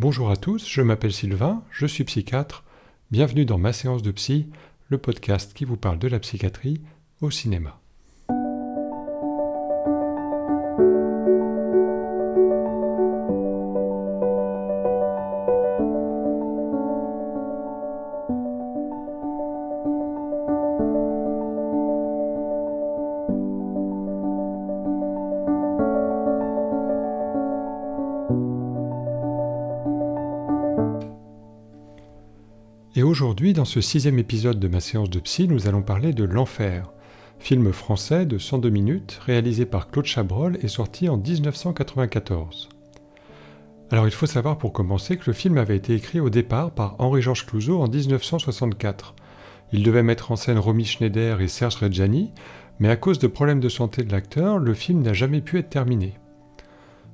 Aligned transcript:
Bonjour 0.00 0.30
à 0.30 0.36
tous, 0.38 0.66
je 0.66 0.80
m'appelle 0.80 1.12
Sylvain, 1.12 1.62
je 1.70 1.84
suis 1.84 2.04
psychiatre. 2.04 2.64
Bienvenue 3.10 3.44
dans 3.44 3.58
ma 3.58 3.74
séance 3.74 4.00
de 4.00 4.10
psy, 4.12 4.46
le 4.88 4.96
podcast 4.96 5.52
qui 5.52 5.66
vous 5.66 5.76
parle 5.76 5.98
de 5.98 6.08
la 6.08 6.18
psychiatrie 6.18 6.80
au 7.20 7.30
cinéma. 7.30 7.78
Aujourd'hui, 33.40 33.54
dans 33.54 33.64
ce 33.64 33.80
sixième 33.80 34.18
épisode 34.18 34.60
de 34.60 34.68
ma 34.68 34.80
séance 34.80 35.08
de 35.08 35.18
psy, 35.18 35.48
nous 35.48 35.66
allons 35.66 35.80
parler 35.80 36.12
de 36.12 36.24
L'Enfer, 36.24 36.92
film 37.38 37.72
français 37.72 38.26
de 38.26 38.36
102 38.36 38.68
minutes 38.68 39.18
réalisé 39.24 39.64
par 39.64 39.90
Claude 39.90 40.04
Chabrol 40.04 40.58
et 40.60 40.68
sorti 40.68 41.08
en 41.08 41.16
1994. 41.16 42.68
Alors 43.90 44.06
il 44.06 44.10
faut 44.10 44.26
savoir 44.26 44.58
pour 44.58 44.74
commencer 44.74 45.16
que 45.16 45.22
le 45.28 45.32
film 45.32 45.56
avait 45.56 45.78
été 45.78 45.94
écrit 45.94 46.20
au 46.20 46.28
départ 46.28 46.70
par 46.70 46.96
Henri-Georges 46.98 47.46
Clouzot 47.46 47.80
en 47.80 47.88
1964. 47.88 49.14
Il 49.72 49.84
devait 49.84 50.02
mettre 50.02 50.32
en 50.32 50.36
scène 50.36 50.58
Romy 50.58 50.84
Schneider 50.84 51.40
et 51.40 51.48
Serge 51.48 51.76
Reggiani, 51.76 52.32
mais 52.78 52.90
à 52.90 52.96
cause 52.96 53.18
de 53.20 53.26
problèmes 53.26 53.60
de 53.60 53.70
santé 53.70 54.02
de 54.02 54.12
l'acteur, 54.12 54.58
le 54.58 54.74
film 54.74 55.00
n'a 55.00 55.14
jamais 55.14 55.40
pu 55.40 55.58
être 55.58 55.70
terminé. 55.70 56.12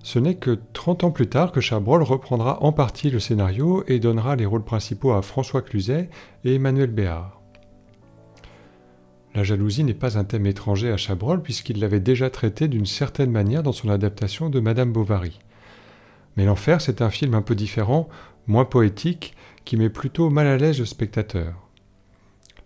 Ce 0.07 0.21
n'est 0.21 0.37
que 0.37 0.57
30 0.73 1.03
ans 1.03 1.11
plus 1.11 1.27
tard 1.27 1.51
que 1.51 1.61
Chabrol 1.61 2.05
reprendra 2.05 2.63
en 2.63 2.71
partie 2.71 3.11
le 3.11 3.19
scénario 3.19 3.83
et 3.89 3.99
donnera 3.99 4.37
les 4.37 4.47
rôles 4.47 4.63
principaux 4.63 5.11
à 5.11 5.21
François 5.21 5.63
Cluzet 5.63 6.11
et 6.45 6.55
Emmanuel 6.55 6.93
Béard. 6.93 7.43
La 9.35 9.43
jalousie 9.43 9.83
n'est 9.83 9.95
pas 9.95 10.17
un 10.17 10.23
thème 10.23 10.47
étranger 10.47 10.93
à 10.93 10.97
Chabrol 10.97 11.43
puisqu'il 11.43 11.81
l'avait 11.81 11.99
déjà 11.99 12.31
traité 12.31 12.69
d'une 12.69 12.87
certaine 12.87 13.33
manière 13.33 13.65
dans 13.65 13.73
son 13.73 13.89
adaptation 13.89 14.49
de 14.49 14.61
Madame 14.61 14.93
Bovary. 14.93 15.41
Mais 16.37 16.45
L'Enfer, 16.45 16.81
c'est 16.81 17.03
un 17.03 17.11
film 17.11 17.35
un 17.35 17.43
peu 17.43 17.57
différent, 17.57 18.09
moins 18.47 18.65
poétique, 18.65 19.35
qui 19.65 19.77
met 19.77 19.91
plutôt 19.91 20.31
mal 20.31 20.47
à 20.47 20.57
l'aise 20.57 20.79
le 20.79 20.85
spectateur. 20.85 21.53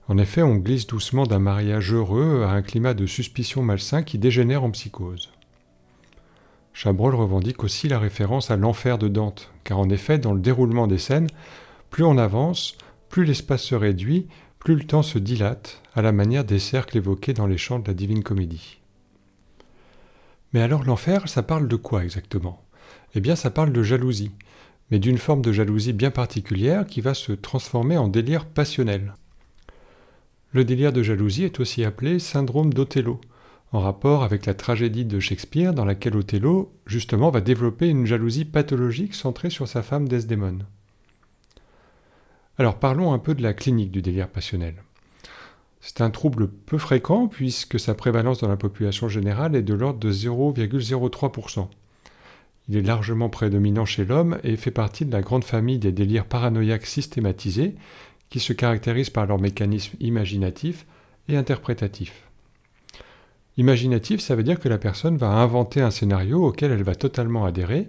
En 0.08 0.18
effet, 0.18 0.42
on 0.42 0.56
glisse 0.56 0.86
doucement 0.86 1.24
d'un 1.24 1.38
mariage 1.38 1.90
heureux 1.90 2.42
à 2.44 2.50
un 2.50 2.60
climat 2.60 2.92
de 2.92 3.06
suspicion 3.06 3.62
malsain 3.62 4.02
qui 4.02 4.18
dégénère 4.18 4.62
en 4.62 4.70
psychose. 4.72 5.30
Chabrol 6.72 7.14
revendique 7.14 7.64
aussi 7.64 7.88
la 7.88 7.98
référence 7.98 8.50
à 8.50 8.56
l'enfer 8.56 8.98
de 8.98 9.08
Dante, 9.08 9.50
car 9.64 9.78
en 9.78 9.90
effet, 9.90 10.18
dans 10.18 10.32
le 10.32 10.40
déroulement 10.40 10.86
des 10.86 10.98
scènes, 10.98 11.28
plus 11.90 12.04
on 12.04 12.16
avance, 12.16 12.76
plus 13.08 13.24
l'espace 13.24 13.62
se 13.62 13.74
réduit, 13.74 14.28
plus 14.58 14.76
le 14.76 14.84
temps 14.84 15.02
se 15.02 15.18
dilate, 15.18 15.82
à 15.94 16.02
la 16.02 16.12
manière 16.12 16.44
des 16.44 16.58
cercles 16.58 16.98
évoqués 16.98 17.32
dans 17.32 17.46
les 17.46 17.58
chants 17.58 17.78
de 17.78 17.88
la 17.88 17.94
Divine 17.94 18.22
Comédie. 18.22 18.78
Mais 20.52 20.62
alors 20.62 20.84
l'enfer, 20.84 21.28
ça 21.28 21.42
parle 21.42 21.68
de 21.68 21.76
quoi 21.76 22.04
exactement? 22.04 22.62
Eh 23.14 23.20
bien 23.20 23.36
ça 23.36 23.50
parle 23.50 23.72
de 23.72 23.82
jalousie, 23.82 24.32
mais 24.90 24.98
d'une 24.98 25.18
forme 25.18 25.42
de 25.42 25.52
jalousie 25.52 25.92
bien 25.92 26.10
particulière 26.10 26.86
qui 26.86 27.00
va 27.00 27.14
se 27.14 27.32
transformer 27.32 27.96
en 27.96 28.08
délire 28.08 28.46
passionnel. 28.46 29.14
Le 30.52 30.64
délire 30.64 30.92
de 30.92 31.02
jalousie 31.02 31.44
est 31.44 31.60
aussi 31.60 31.84
appelé 31.84 32.18
syndrome 32.18 32.74
d'Othello, 32.74 33.20
en 33.72 33.80
rapport 33.80 34.24
avec 34.24 34.46
la 34.46 34.54
tragédie 34.54 35.04
de 35.04 35.20
Shakespeare 35.20 35.72
dans 35.72 35.84
laquelle 35.84 36.16
Othello, 36.16 36.72
justement, 36.86 37.30
va 37.30 37.40
développer 37.40 37.88
une 37.88 38.06
jalousie 38.06 38.44
pathologique 38.44 39.14
centrée 39.14 39.50
sur 39.50 39.68
sa 39.68 39.82
femme 39.82 40.08
Desdémone. 40.08 40.66
Alors 42.58 42.78
parlons 42.78 43.12
un 43.12 43.18
peu 43.18 43.34
de 43.34 43.42
la 43.42 43.54
clinique 43.54 43.92
du 43.92 44.02
délire 44.02 44.28
passionnel. 44.28 44.82
C'est 45.80 46.02
un 46.02 46.10
trouble 46.10 46.48
peu 46.48 46.78
fréquent 46.78 47.26
puisque 47.26 47.80
sa 47.80 47.94
prévalence 47.94 48.40
dans 48.40 48.48
la 48.48 48.56
population 48.56 49.08
générale 49.08 49.56
est 49.56 49.62
de 49.62 49.72
l'ordre 49.72 49.98
de 49.98 50.12
0,03%. 50.12 51.68
Il 52.68 52.76
est 52.76 52.82
largement 52.82 53.30
prédominant 53.30 53.86
chez 53.86 54.04
l'homme 54.04 54.38
et 54.44 54.56
fait 54.56 54.70
partie 54.70 55.06
de 55.06 55.12
la 55.12 55.22
grande 55.22 55.44
famille 55.44 55.78
des 55.78 55.92
délires 55.92 56.26
paranoïaques 56.26 56.86
systématisés 56.86 57.76
qui 58.28 58.40
se 58.40 58.52
caractérisent 58.52 59.10
par 59.10 59.26
leur 59.26 59.40
mécanisme 59.40 59.96
imaginatif 60.00 60.86
et 61.28 61.36
interprétatif. 61.36 62.29
Imaginatif, 63.56 64.20
ça 64.20 64.36
veut 64.36 64.42
dire 64.42 64.60
que 64.60 64.68
la 64.68 64.78
personne 64.78 65.16
va 65.16 65.28
inventer 65.28 65.80
un 65.80 65.90
scénario 65.90 66.46
auquel 66.46 66.72
elle 66.72 66.82
va 66.82 66.94
totalement 66.94 67.44
adhérer. 67.44 67.88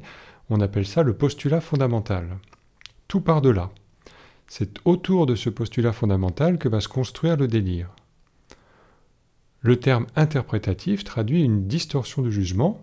On 0.50 0.60
appelle 0.60 0.88
ça 0.88 1.04
le 1.04 1.14
postulat 1.14 1.62
fondamental. 1.62 2.38
Tout 3.08 3.22
part 3.22 3.42
de 3.42 3.50
là. 3.50 3.72
C'est 4.48 4.80
autour 4.86 5.26
de 5.26 5.36
ce 5.36 5.50
postulat 5.50 5.94
fondamental 5.94 6.58
que 6.58 6.68
va 6.68 6.82
se 6.82 6.88
construire 6.88 7.38
le 7.38 7.48
délire. 7.48 7.90
Le 9.62 9.80
terme 9.80 10.08
interprétatif 10.16 11.04
traduit 11.04 11.44
une 11.44 11.68
distorsion 11.68 12.22
de 12.22 12.32
jugement, 12.32 12.82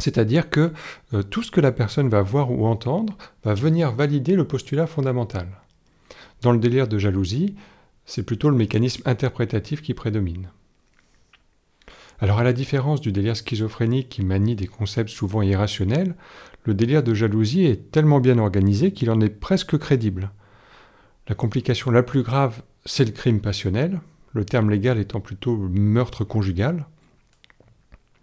c'est-à-dire 0.00 0.50
que 0.50 0.72
euh, 1.12 1.22
tout 1.22 1.42
ce 1.42 1.52
que 1.52 1.60
la 1.60 1.72
personne 1.72 2.08
va 2.08 2.20
voir 2.20 2.50
ou 2.50 2.66
entendre 2.66 3.16
va 3.44 3.54
venir 3.54 3.92
valider 3.92 4.34
le 4.34 4.46
postulat 4.46 4.86
fondamental. 4.86 5.48
Dans 6.42 6.52
le 6.52 6.58
délire 6.58 6.88
de 6.88 6.98
jalousie, 6.98 7.54
c'est 8.04 8.24
plutôt 8.24 8.50
le 8.50 8.56
mécanisme 8.56 9.02
interprétatif 9.06 9.80
qui 9.82 9.94
prédomine. 9.94 10.48
Alors 12.24 12.38
à 12.38 12.42
la 12.42 12.54
différence 12.54 13.02
du 13.02 13.12
délire 13.12 13.36
schizophrénique 13.36 14.08
qui 14.08 14.24
manie 14.24 14.56
des 14.56 14.66
concepts 14.66 15.10
souvent 15.10 15.42
irrationnels, 15.42 16.14
le 16.62 16.72
délire 16.72 17.02
de 17.02 17.12
jalousie 17.12 17.66
est 17.66 17.90
tellement 17.90 18.18
bien 18.18 18.38
organisé 18.38 18.92
qu'il 18.92 19.10
en 19.10 19.20
est 19.20 19.28
presque 19.28 19.76
crédible. 19.76 20.30
La 21.28 21.34
complication 21.34 21.90
la 21.90 22.02
plus 22.02 22.22
grave, 22.22 22.62
c'est 22.86 23.04
le 23.04 23.10
crime 23.10 23.42
passionnel, 23.42 24.00
le 24.32 24.46
terme 24.46 24.70
légal 24.70 24.98
étant 24.98 25.20
plutôt 25.20 25.54
meurtre 25.54 26.24
conjugal. 26.24 26.86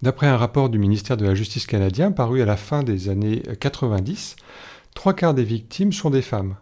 D'après 0.02 0.26
un 0.26 0.38
rapport 0.38 0.70
du 0.70 0.80
ministère 0.80 1.16
de 1.16 1.26
la 1.28 1.36
Justice 1.36 1.68
canadien 1.68 2.12
paru 2.12 2.42
à 2.42 2.46
la 2.46 2.58
fin 2.58 2.82
des 2.82 3.08
années 3.08 3.44
90, 3.60 4.36
trois 4.96 5.14
quarts 5.14 5.36
des 5.36 5.44
victimes 5.44 5.94
sont 5.94 6.10
des 6.10 6.24
femmes. 6.24 6.56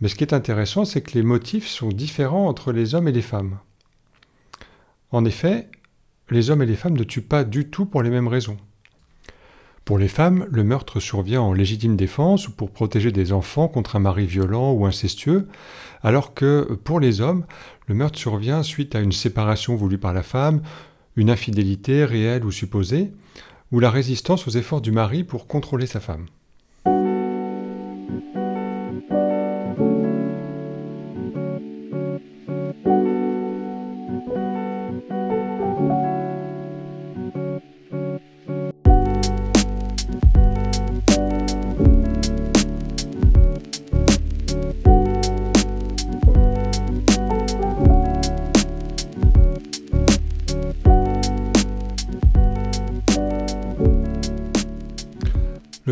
Mais 0.00 0.08
ce 0.08 0.14
qui 0.14 0.24
est 0.24 0.32
intéressant, 0.32 0.86
c'est 0.86 1.02
que 1.02 1.12
les 1.12 1.24
motifs 1.24 1.68
sont 1.68 1.90
différents 1.90 2.48
entre 2.48 2.72
les 2.72 2.94
hommes 2.94 3.08
et 3.08 3.12
les 3.12 3.20
femmes. 3.20 3.58
En 5.12 5.26
effet, 5.26 5.68
les 6.30 6.50
hommes 6.50 6.62
et 6.62 6.66
les 6.66 6.76
femmes 6.76 6.96
ne 6.96 7.04
tuent 7.04 7.22
pas 7.22 7.44
du 7.44 7.68
tout 7.68 7.86
pour 7.86 8.02
les 8.02 8.10
mêmes 8.10 8.28
raisons. 8.28 8.56
Pour 9.84 9.98
les 9.98 10.08
femmes, 10.08 10.46
le 10.50 10.64
meurtre 10.64 10.98
survient 10.98 11.42
en 11.42 11.52
légitime 11.52 11.96
défense 11.96 12.48
ou 12.48 12.52
pour 12.52 12.70
protéger 12.70 13.12
des 13.12 13.32
enfants 13.32 13.68
contre 13.68 13.96
un 13.96 14.00
mari 14.00 14.26
violent 14.26 14.72
ou 14.72 14.86
incestueux, 14.86 15.46
alors 16.02 16.32
que 16.32 16.78
pour 16.84 17.00
les 17.00 17.20
hommes, 17.20 17.44
le 17.86 17.94
meurtre 17.94 18.18
survient 18.18 18.62
suite 18.62 18.94
à 18.94 19.00
une 19.00 19.12
séparation 19.12 19.76
voulue 19.76 19.98
par 19.98 20.14
la 20.14 20.22
femme, 20.22 20.62
une 21.16 21.28
infidélité 21.28 22.06
réelle 22.06 22.46
ou 22.46 22.50
supposée, 22.50 23.12
ou 23.72 23.80
la 23.80 23.90
résistance 23.90 24.48
aux 24.48 24.52
efforts 24.52 24.80
du 24.80 24.92
mari 24.92 25.22
pour 25.22 25.46
contrôler 25.46 25.86
sa 25.86 26.00
femme. 26.00 26.26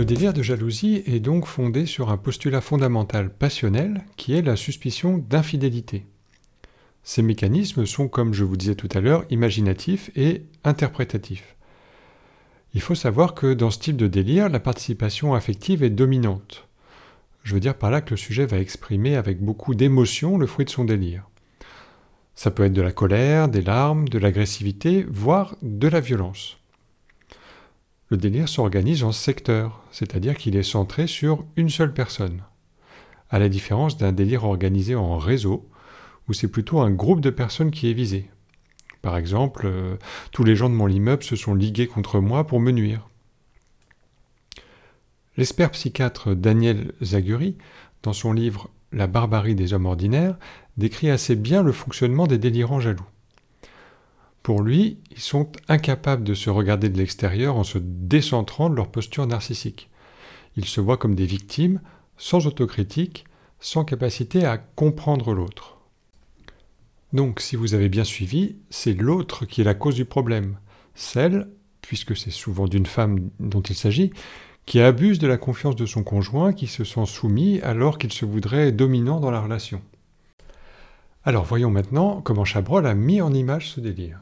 Le 0.02 0.06
délire 0.06 0.32
de 0.32 0.42
jalousie 0.42 1.04
est 1.06 1.20
donc 1.20 1.46
fondé 1.46 1.86
sur 1.86 2.10
un 2.10 2.16
postulat 2.16 2.60
fondamental 2.60 3.32
passionnel 3.32 4.02
qui 4.16 4.34
est 4.34 4.42
la 4.42 4.56
suspicion 4.56 5.18
d'infidélité. 5.18 6.06
Ces 7.04 7.22
mécanismes 7.22 7.86
sont, 7.86 8.08
comme 8.08 8.34
je 8.34 8.42
vous 8.42 8.56
disais 8.56 8.74
tout 8.74 8.88
à 8.94 9.00
l'heure, 9.00 9.24
imaginatifs 9.30 10.10
et 10.16 10.42
interprétatifs. 10.64 11.54
Il 12.74 12.80
faut 12.80 12.96
savoir 12.96 13.34
que 13.34 13.54
dans 13.54 13.70
ce 13.70 13.78
type 13.78 13.96
de 13.96 14.08
délire, 14.08 14.48
la 14.48 14.58
participation 14.58 15.34
affective 15.34 15.84
est 15.84 15.90
dominante. 15.90 16.66
Je 17.44 17.54
veux 17.54 17.60
dire 17.60 17.78
par 17.78 17.92
là 17.92 18.00
que 18.00 18.10
le 18.10 18.16
sujet 18.16 18.44
va 18.44 18.58
exprimer 18.58 19.14
avec 19.14 19.40
beaucoup 19.40 19.76
d'émotion 19.76 20.36
le 20.36 20.48
fruit 20.48 20.64
de 20.64 20.70
son 20.70 20.84
délire. 20.84 21.28
Ça 22.34 22.50
peut 22.50 22.64
être 22.64 22.72
de 22.72 22.82
la 22.82 22.90
colère, 22.90 23.46
des 23.46 23.62
larmes, 23.62 24.08
de 24.08 24.18
l'agressivité, 24.18 25.06
voire 25.08 25.54
de 25.62 25.86
la 25.86 26.00
violence. 26.00 26.58
Le 28.12 28.18
délire 28.18 28.46
s'organise 28.46 29.04
en 29.04 29.12
secteurs, 29.12 29.80
c'est-à-dire 29.90 30.36
qu'il 30.36 30.54
est 30.54 30.62
centré 30.62 31.06
sur 31.06 31.46
une 31.56 31.70
seule 31.70 31.94
personne. 31.94 32.42
À 33.30 33.38
la 33.38 33.48
différence 33.48 33.96
d'un 33.96 34.12
délire 34.12 34.44
organisé 34.44 34.94
en 34.94 35.16
réseau, 35.16 35.66
où 36.28 36.34
c'est 36.34 36.48
plutôt 36.48 36.80
un 36.80 36.90
groupe 36.90 37.22
de 37.22 37.30
personnes 37.30 37.70
qui 37.70 37.88
est 37.88 37.94
visé. 37.94 38.28
Par 39.00 39.16
exemple, 39.16 39.62
euh, 39.64 39.96
tous 40.30 40.44
les 40.44 40.56
gens 40.56 40.68
de 40.68 40.74
mon 40.74 40.88
immeuble 40.88 41.22
se 41.22 41.36
sont 41.36 41.54
ligués 41.54 41.86
contre 41.86 42.20
moi 42.20 42.46
pour 42.46 42.60
me 42.60 42.70
nuire. 42.70 43.08
L'expert 45.38 45.70
psychiatre 45.70 46.34
Daniel 46.34 46.92
Zaguri, 47.02 47.56
dans 48.02 48.12
son 48.12 48.34
livre 48.34 48.68
La 48.92 49.06
barbarie 49.06 49.54
des 49.54 49.72
hommes 49.72 49.86
ordinaires, 49.86 50.36
décrit 50.76 51.08
assez 51.08 51.34
bien 51.34 51.62
le 51.62 51.72
fonctionnement 51.72 52.26
des 52.26 52.36
délirants 52.36 52.78
jaloux. 52.78 53.06
Pour 54.42 54.62
lui, 54.62 54.98
ils 55.10 55.20
sont 55.20 55.50
incapables 55.68 56.24
de 56.24 56.34
se 56.34 56.50
regarder 56.50 56.88
de 56.88 56.98
l'extérieur 56.98 57.56
en 57.56 57.64
se 57.64 57.78
décentrant 57.78 58.70
de 58.70 58.74
leur 58.74 58.90
posture 58.90 59.26
narcissique. 59.26 59.88
Ils 60.56 60.64
se 60.64 60.80
voient 60.80 60.96
comme 60.96 61.14
des 61.14 61.26
victimes, 61.26 61.80
sans 62.16 62.46
autocritique, 62.46 63.24
sans 63.60 63.84
capacité 63.84 64.44
à 64.44 64.58
comprendre 64.58 65.32
l'autre. 65.32 65.78
Donc, 67.12 67.40
si 67.40 67.56
vous 67.56 67.74
avez 67.74 67.88
bien 67.88 68.04
suivi, 68.04 68.56
c'est 68.70 68.94
l'autre 68.94 69.44
qui 69.44 69.60
est 69.60 69.64
la 69.64 69.74
cause 69.74 69.94
du 69.94 70.04
problème. 70.04 70.58
Celle, 70.94 71.48
puisque 71.80 72.16
c'est 72.16 72.30
souvent 72.30 72.66
d'une 72.66 72.86
femme 72.86 73.30
dont 73.38 73.60
il 73.60 73.76
s'agit, 73.76 74.10
qui 74.66 74.80
abuse 74.80 75.18
de 75.18 75.26
la 75.26 75.36
confiance 75.36 75.76
de 75.76 75.86
son 75.86 76.02
conjoint, 76.02 76.52
qui 76.52 76.66
se 76.66 76.84
sent 76.84 77.06
soumis 77.06 77.60
alors 77.60 77.98
qu'il 77.98 78.12
se 78.12 78.24
voudrait 78.24 78.72
dominant 78.72 79.20
dans 79.20 79.30
la 79.30 79.40
relation. 79.40 79.82
Alors 81.24 81.44
voyons 81.44 81.70
maintenant 81.70 82.20
comment 82.20 82.44
Chabrol 82.44 82.84
a 82.84 82.94
mis 82.94 83.20
en 83.20 83.32
image 83.32 83.70
ce 83.70 83.80
délire. 83.80 84.18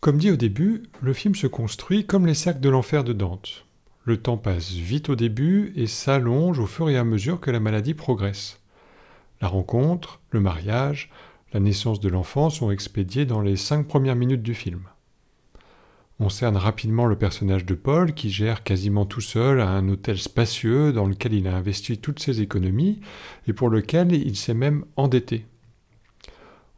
Comme 0.00 0.16
dit 0.16 0.30
au 0.30 0.36
début, 0.36 0.84
le 1.02 1.12
film 1.12 1.34
se 1.34 1.46
construit 1.46 2.06
comme 2.06 2.24
les 2.24 2.32
cercles 2.32 2.60
de 2.60 2.70
l'enfer 2.70 3.04
de 3.04 3.12
Dante. 3.12 3.66
Le 4.04 4.16
temps 4.16 4.38
passe 4.38 4.70
vite 4.72 5.10
au 5.10 5.14
début 5.14 5.74
et 5.76 5.86
s'allonge 5.86 6.58
au 6.58 6.64
fur 6.64 6.88
et 6.88 6.96
à 6.96 7.04
mesure 7.04 7.38
que 7.38 7.50
la 7.50 7.60
maladie 7.60 7.92
progresse. 7.92 8.60
La 9.42 9.48
rencontre, 9.48 10.22
le 10.30 10.40
mariage, 10.40 11.10
la 11.52 11.60
naissance 11.60 12.00
de 12.00 12.08
l'enfant 12.08 12.48
sont 12.48 12.70
expédiés 12.70 13.26
dans 13.26 13.42
les 13.42 13.56
cinq 13.56 13.88
premières 13.88 14.16
minutes 14.16 14.42
du 14.42 14.54
film. 14.54 14.84
On 16.18 16.30
cerne 16.30 16.56
rapidement 16.56 17.04
le 17.04 17.16
personnage 17.16 17.66
de 17.66 17.74
Paul 17.74 18.14
qui 18.14 18.30
gère 18.30 18.62
quasiment 18.62 19.04
tout 19.04 19.20
seul 19.20 19.60
un 19.60 19.86
hôtel 19.86 20.16
spacieux 20.16 20.94
dans 20.94 21.06
lequel 21.06 21.34
il 21.34 21.46
a 21.46 21.54
investi 21.54 21.98
toutes 21.98 22.20
ses 22.20 22.40
économies 22.40 23.02
et 23.46 23.52
pour 23.52 23.68
lequel 23.68 24.14
il 24.14 24.36
s'est 24.36 24.54
même 24.54 24.86
endetté. 24.96 25.44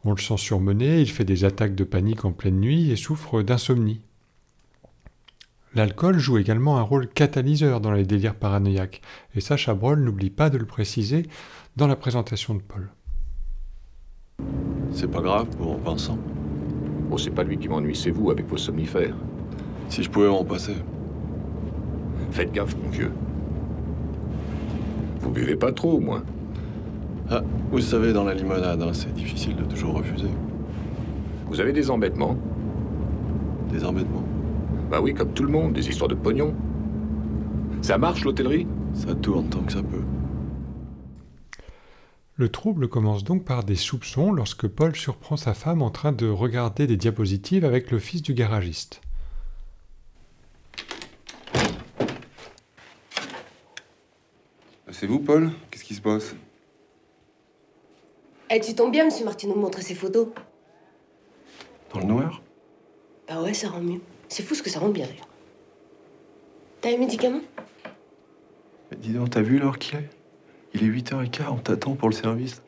On 0.05 0.13
le 0.13 0.21
sent 0.21 0.37
surmené, 0.37 1.01
il 1.01 1.11
fait 1.11 1.25
des 1.25 1.45
attaques 1.45 1.77
de 1.77 1.85
panique 1.85 2.25
en 2.25 2.33
pleine 2.33 2.59
nuit 2.59 2.91
et 2.91 2.97
souffre 2.97 3.43
d'insomnie. 3.43 4.01
L'alcool 5.75 6.19
joue 6.19 6.39
également 6.39 6.77
un 6.77 6.83
rôle 6.83 7.09
catalyseur 7.09 7.81
dans 7.81 7.93
les 7.93 8.05
délires 8.05 8.35
paranoïaques, 8.35 9.01
et 9.35 9.41
Sacha 9.41 9.75
Brol 9.75 10.01
n'oublie 10.01 10.31
pas 10.31 10.51
de 10.51 10.59
le 10.59 10.67
préciser 10.67 11.27
dans 11.77 11.87
la 11.87 11.97
présentation 11.97 12.55
de 12.55 12.61
Paul. 12.61 12.91
C'est 14.93 15.11
pas 15.11 15.23
grave 15.23 15.49
pour 15.57 15.79
Vincent. 15.79 16.19
Oh, 17.11 17.17
c'est 17.17 17.31
pas 17.31 17.45
lui 17.45 17.57
qui 17.57 17.69
m'ennuie, 17.69 17.97
c'est 17.97 18.11
vous 18.11 18.31
avec 18.31 18.47
vos 18.47 18.59
somnifères. 18.59 19.15
Si 19.89 20.03
je 20.03 20.11
pouvais 20.11 20.29
m'en 20.29 20.45
passer. 20.45 20.75
Faites 22.33 22.53
gaffe, 22.53 22.77
mon 22.83 22.91
vieux. 22.91 23.13
Vous 25.21 25.31
buvez 25.31 25.57
pas 25.57 25.73
trop, 25.73 25.93
au 25.93 26.01
moins. 26.01 26.25
Ah, 27.35 27.43
vous 27.71 27.81
savez, 27.81 28.13
dans 28.13 28.25
la 28.25 28.35
limonade, 28.35 28.83
hein, 28.83 28.93
c'est 28.93 29.15
difficile 29.15 29.57
de 29.57 29.65
toujours 29.65 29.95
refuser. 29.95 30.29
Vous 31.47 31.61
avez 31.61 31.73
des 31.73 31.91
embêtements? 31.91 32.37
Des 33.71 33.87
embêtements? 33.87 34.23
Bah 34.91 35.01
oui, 35.01 35.15
comme 35.15 35.33
tout 35.33 35.43
le 35.43 35.49
monde, 35.49 35.73
des 35.73 35.89
histoires 35.89 36.09
de 36.09 36.15
pognon. 36.15 36.55
Ça 37.81 37.97
marche, 37.97 38.25
l'hôtellerie? 38.25 38.67
Ça 38.93 39.15
tourne 39.15 39.49
tant 39.49 39.63
que 39.63 39.73
ça 39.73 39.83
peut. 39.83 40.05
Le 42.37 42.51
trouble 42.51 42.89
commence 42.89 43.25
donc 43.25 43.47
par 43.47 43.65
des 43.65 43.77
soupçons 43.77 44.31
lorsque 44.31 44.69
Paul 44.69 44.95
surprend 44.95 45.39
sa 45.39 45.55
femme 45.55 45.81
en 45.81 45.89
train 45.89 46.13
de 46.13 46.29
regarder 46.29 46.87
des 46.87 46.99
diapositives 46.99 47.65
avec 47.65 47.91
le 47.91 47.99
fils 47.99 48.21
du 48.21 48.35
garagiste. 48.35 49.01
C'est 54.91 55.07
vous, 55.07 55.21
Paul? 55.21 55.51
Qu'est-ce 55.71 55.85
qui 55.85 55.95
se 55.95 56.03
passe? 56.03 56.37
Eh, 58.55 58.61
tu 58.61 58.75
tombes 58.75 58.93
bien, 58.93 59.07
monsieur 59.07 59.25
Martineau, 59.25 59.55
me 59.55 59.63
montrer 59.63 59.81
ses 59.81 59.95
photos. 59.95 60.29
Dans 61.95 62.01
le 62.01 62.05
noir? 62.05 62.43
Bah 63.27 63.41
ouais, 63.41 63.55
ça 63.55 63.71
rend 63.71 63.81
mieux. 63.81 64.03
C'est 64.29 64.43
fou 64.43 64.55
ce 64.55 64.63
que 64.63 64.69
ça 64.69 64.79
rend 64.79 64.91
bien, 64.91 65.07
d'ailleurs. 65.07 65.29
T'as 66.83 66.91
un 66.93 66.99
médicament 66.99 67.41
Mais 68.91 68.99
Dis 68.99 69.15
donc, 69.15 69.31
t'as 69.31 69.41
vu 69.41 69.59
l'heure 69.59 69.79
qu'il 69.79 70.01
est? 70.01 70.11
Il 70.75 70.85
est 70.85 70.89
8h15, 70.89 71.49
on 71.51 71.57
t'attend 71.57 71.95
pour 71.95 72.11
le 72.11 72.15
service. 72.15 72.61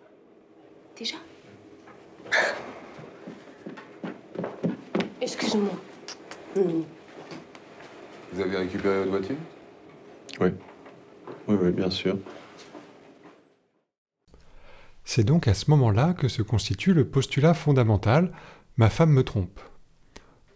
Déjà? 0.97 1.17
Excuse-moi. 5.21 5.73
Hmm. 6.57 6.83
Vous 8.33 8.41
avez 8.41 8.57
récupéré 8.57 9.01
votre 9.01 9.11
voiture? 9.11 9.37
Oui. 10.41 10.49
Oui, 11.47 11.57
oui, 11.61 11.73
bien 11.73 11.91
sûr. 11.91 12.17
C'est 15.14 15.22
donc 15.22 15.46
à 15.46 15.55
ce 15.55 15.70
moment-là 15.70 16.12
que 16.12 16.26
se 16.26 16.43
constitue 16.43 16.93
le 16.93 17.06
postulat 17.06 17.55
fondamental 17.55 18.32
Ma 18.76 18.90
femme 18.90 19.11
me 19.12 19.22
trompe. 19.22 19.61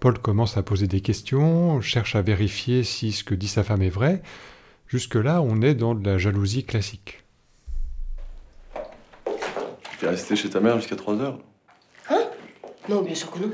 Paul 0.00 0.18
commence 0.18 0.56
à 0.56 0.64
poser 0.64 0.88
des 0.88 1.00
questions, 1.00 1.80
cherche 1.80 2.16
à 2.16 2.22
vérifier 2.22 2.82
si 2.82 3.12
ce 3.12 3.22
que 3.22 3.36
dit 3.36 3.46
sa 3.46 3.62
femme 3.62 3.82
est 3.82 3.88
vrai. 3.88 4.20
Jusque-là, 4.88 5.42
on 5.42 5.62
est 5.62 5.76
dans 5.76 5.94
de 5.94 6.04
la 6.04 6.18
jalousie 6.18 6.64
classique. 6.64 7.22
T'es 10.00 10.08
resté 10.08 10.34
chez 10.34 10.50
ta 10.50 10.58
mère 10.58 10.80
jusqu'à 10.80 10.96
3h 10.96 11.38
Hein? 12.10 12.24
Non, 12.88 13.02
bien 13.02 13.14
sûr 13.14 13.30
que 13.30 13.38
non. 13.38 13.52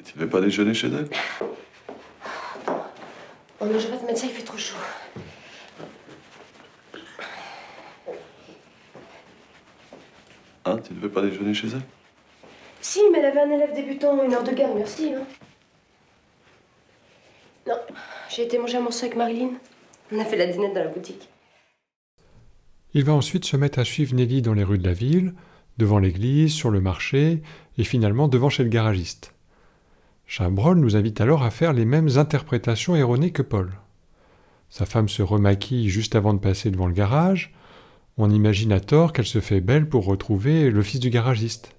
Et 0.00 0.02
tu 0.02 0.14
devais 0.14 0.28
pas 0.28 0.40
déjeuner 0.40 0.74
chez 0.74 0.88
elle? 0.88 1.08
Oh 3.60 3.66
non, 3.66 3.78
je 3.78 3.86
vais 3.86 3.92
pas 3.92 3.98
te 3.98 4.04
mettre 4.04 4.18
ça, 4.18 4.26
il 4.26 4.32
fait 4.32 4.42
trop 4.42 4.58
chaud. 4.58 4.74
Hein 10.68 10.78
Tu 10.84 10.87
devais 10.98 11.12
pas 11.12 11.22
déjeuner 11.22 11.54
chez 11.54 11.68
elle 11.68 11.82
Si, 12.80 13.00
mais 13.12 13.18
elle 13.18 13.26
avait 13.26 13.40
un 13.40 13.50
élève 13.50 13.74
débutant, 13.74 14.22
une 14.22 14.34
heure 14.34 14.44
de 14.44 14.52
garde, 14.52 14.76
merci. 14.76 15.12
Hein. 15.14 15.24
Non, 17.66 17.76
j'ai 18.30 18.44
été 18.44 18.58
manger 18.58 18.78
un 18.78 18.82
morceau 18.82 19.06
avec 19.06 19.16
Marilyn. 19.16 19.50
On 20.12 20.18
a 20.18 20.24
fait 20.24 20.36
la 20.36 20.46
dînette 20.46 20.74
dans 20.74 20.84
la 20.84 20.88
boutique. 20.88 21.28
Il 22.94 23.04
va 23.04 23.12
ensuite 23.12 23.44
se 23.44 23.56
mettre 23.56 23.78
à 23.78 23.84
suivre 23.84 24.14
Nelly 24.14 24.40
dans 24.40 24.54
les 24.54 24.64
rues 24.64 24.78
de 24.78 24.86
la 24.86 24.94
ville, 24.94 25.34
devant 25.76 25.98
l'église, 25.98 26.52
sur 26.52 26.70
le 26.70 26.80
marché, 26.80 27.42
et 27.76 27.84
finalement 27.84 28.28
devant 28.28 28.48
chez 28.48 28.62
le 28.62 28.70
garagiste. 28.70 29.34
Chabrol 30.26 30.78
nous 30.78 30.96
invite 30.96 31.20
alors 31.20 31.42
à 31.42 31.50
faire 31.50 31.72
les 31.72 31.84
mêmes 31.84 32.16
interprétations 32.16 32.96
erronées 32.96 33.32
que 33.32 33.42
Paul. 33.42 33.72
Sa 34.70 34.86
femme 34.86 35.08
se 35.08 35.22
remaquille 35.22 35.88
juste 35.88 36.14
avant 36.14 36.34
de 36.34 36.38
passer 36.38 36.70
devant 36.70 36.86
le 36.86 36.92
garage. 36.92 37.54
On 38.20 38.30
imagine 38.30 38.72
à 38.72 38.80
tort 38.80 39.12
qu'elle 39.12 39.26
se 39.26 39.40
fait 39.40 39.60
belle 39.60 39.88
pour 39.88 40.04
retrouver 40.04 40.70
le 40.70 40.82
fils 40.82 40.98
du 40.98 41.08
garagiste. 41.08 41.76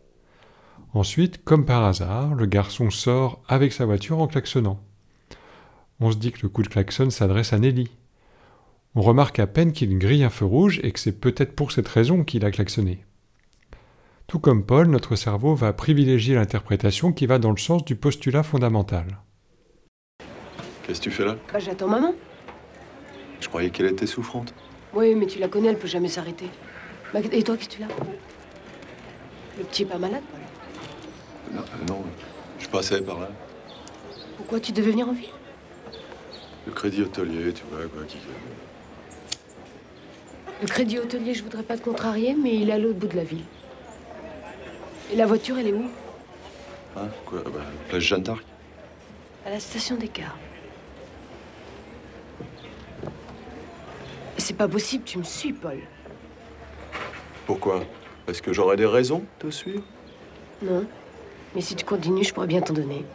Ensuite, 0.94 1.44
comme 1.44 1.66
par 1.66 1.84
hasard, 1.84 2.34
le 2.34 2.46
garçon 2.46 2.90
sort 2.90 3.44
avec 3.50 3.74
sa 3.74 3.86
voiture 3.86 4.20
en 4.20 4.28
klaxonnant. 4.28 4.80
On 6.00 6.12
se 6.12 6.18
dit 6.18 6.32
que 6.32 6.40
le 6.44 6.50
coup 6.50 6.64
de 6.64 6.70
klaxon 6.70 7.10
s'adresse 7.10 7.52
à 7.52 7.60
Nelly. 7.60 7.92
On 8.96 9.02
remarque 9.02 9.40
à 9.40 9.48
peine 9.48 9.74
qu'il 9.74 10.00
grille 10.00 10.24
un 10.24 10.30
feu 10.30 10.46
rouge 10.46 10.80
et 10.82 10.94
que 10.94 11.00
c'est 11.00 11.20
peut-être 11.20 11.56
pour 11.56 11.74
cette 11.74 11.90
raison 11.90 12.24
qu'il 12.24 12.46
a 12.46 12.52
klaxonné. 12.52 13.04
Tout 14.26 14.40
comme 14.40 14.66
Paul, 14.66 14.88
notre 14.88 15.18
cerveau 15.18 15.56
va 15.56 15.74
privilégier 15.74 16.36
l'interprétation 16.36 17.12
qui 17.12 17.26
va 17.26 17.38
dans 17.38 17.52
le 17.52 17.58
sens 17.58 17.84
du 17.84 17.98
postulat 17.98 18.44
fondamental. 18.44 19.20
Qu'est-ce 20.84 21.00
que 21.00 21.04
tu 21.04 21.12
fais 21.12 21.26
là? 21.26 21.36
Bah, 21.52 21.60
j'attends 21.60 21.90
maman? 21.90 22.14
Je 23.42 23.48
croyais 23.50 23.72
qu'elle 23.72 23.88
était 23.88 24.08
souffrante. 24.08 24.54
Oui, 24.94 25.14
mais 25.16 25.28
tu 25.28 25.40
la 25.40 25.48
connais, 25.48 25.70
elle 25.70 25.78
peut 25.78 25.88
jamais 25.88 26.08
s'arrêter. 26.08 26.48
Bah, 27.14 27.20
et 27.32 27.44
toi, 27.44 27.56
qu'est-ce 27.58 27.70
que 27.70 27.74
tu 27.76 27.82
l'as 27.82 27.88
Le 29.58 29.64
petit 29.64 29.84
est 29.84 29.86
pas 29.86 29.98
malade, 29.98 30.22
Paul. 30.32 31.56
Non, 31.56 31.62
euh, 31.62 31.86
non, 31.88 32.04
je 32.60 32.68
passais 32.68 33.02
par 33.02 33.20
là. 33.20 33.30
Pourquoi 34.38 34.60
tu 34.60 34.72
devais 34.72 34.92
venir 34.92 35.08
en 35.10 35.14
ville 35.14 35.30
Le 36.66 36.72
crédit 36.72 37.02
hôtelier, 37.04 37.54
tu 37.54 37.64
vois, 37.72 37.86
quoi, 37.88 38.04
qui... 38.08 38.18
Le 40.62 40.68
crédit 40.68 41.00
hôtelier, 41.00 41.34
je 41.34 41.44
voudrais 41.44 41.64
pas 41.64 41.78
te 41.78 41.84
contrarier, 41.84 42.36
mais 42.36 42.56
il 42.56 42.70
est 42.70 42.74
à 42.74 42.78
l'autre 42.78 43.00
bout 43.00 43.08
de 43.08 43.16
la 43.16 43.24
ville. 43.24 43.44
Et 45.12 45.16
la 45.16 45.26
voiture, 45.26 45.58
elle 45.58 45.68
est 45.68 45.74
où 45.74 45.86
Hein 46.98 47.08
Quoi 47.26 47.42
Bah, 47.46 47.62
place 47.88 48.04
Jeanne 48.04 48.24
d'Arc. 48.24 48.44
À 49.46 49.52
la 49.52 49.60
station 49.60 49.96
des 49.96 50.08
cars. 50.10 50.36
C'est 54.50 54.56
pas 54.56 54.68
possible, 54.68 55.04
tu 55.04 55.20
me 55.20 55.24
suis, 55.24 55.54
Paul. 55.54 55.78
Pourquoi? 57.46 57.86
Est-ce 58.28 58.42
que 58.42 58.52
j'aurais 58.52 58.78
des 58.78 58.88
raisons 58.88 59.20
de 59.20 59.48
te 59.48 59.52
suivre? 59.52 59.84
Non. 60.64 60.88
Mais 61.54 61.62
si 61.62 61.76
tu 61.76 61.86
continues, 61.86 62.24
je 62.24 62.34
pourrais 62.34 62.48
bien 62.48 62.60
t'en 62.60 62.74
donner. 62.74 63.06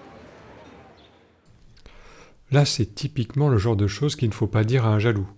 Là, 2.53 2.65
c'est 2.65 2.95
typiquement 2.95 3.49
le 3.49 3.59
genre 3.59 3.75
de 3.75 3.89
choses 3.89 4.15
qu'il 4.15 4.29
ne 4.29 4.35
faut 4.35 4.47
pas 4.47 4.63
dire 4.63 4.87
à 4.87 4.91
un 4.91 5.01
jaloux. 5.01 5.29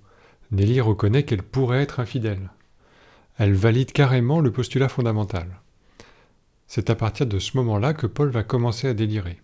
Nelly 0.50 0.82
reconnaît 0.82 1.22
qu'elle 1.22 1.42
pourrait 1.42 1.80
être 1.80 1.98
infidèle. 1.98 2.50
Elle 3.38 3.54
valide 3.54 3.92
carrément 3.92 4.40
le 4.40 4.52
postulat 4.52 4.90
fondamental. 4.90 5.62
C'est 6.66 6.90
à 6.90 6.94
partir 6.94 7.26
de 7.26 7.38
ce 7.38 7.56
moment-là 7.56 7.94
que 7.94 8.06
Paul 8.06 8.28
va 8.28 8.42
commencer 8.42 8.86
à 8.86 8.92
délirer. 8.92 9.40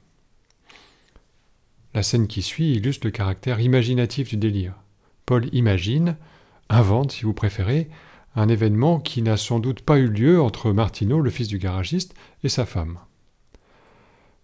La 1.95 2.03
scène 2.03 2.27
qui 2.27 2.43
suit 2.43 2.75
illustre 2.75 3.07
le 3.07 3.11
caractère 3.11 3.59
imaginatif 3.59 4.29
du 4.29 4.37
délire. 4.37 4.75
Paul 5.25 5.49
imagine, 5.55 6.19
invente 6.73 7.13
si 7.13 7.25
vous 7.25 7.35
préférez, 7.35 7.89
un 8.35 8.49
événement 8.49 8.99
qui 8.99 9.23
n'a 9.23 9.37
sans 9.37 9.61
doute 9.61 9.83
pas 9.83 9.99
eu 9.99 10.09
lieu 10.09 10.41
entre 10.41 10.73
Martineau, 10.73 11.21
le 11.21 11.31
fils 11.31 11.49
du 11.49 11.59
garagiste, 11.59 12.15
et 12.43 12.49
sa 12.49 12.65
femme. 12.65 12.99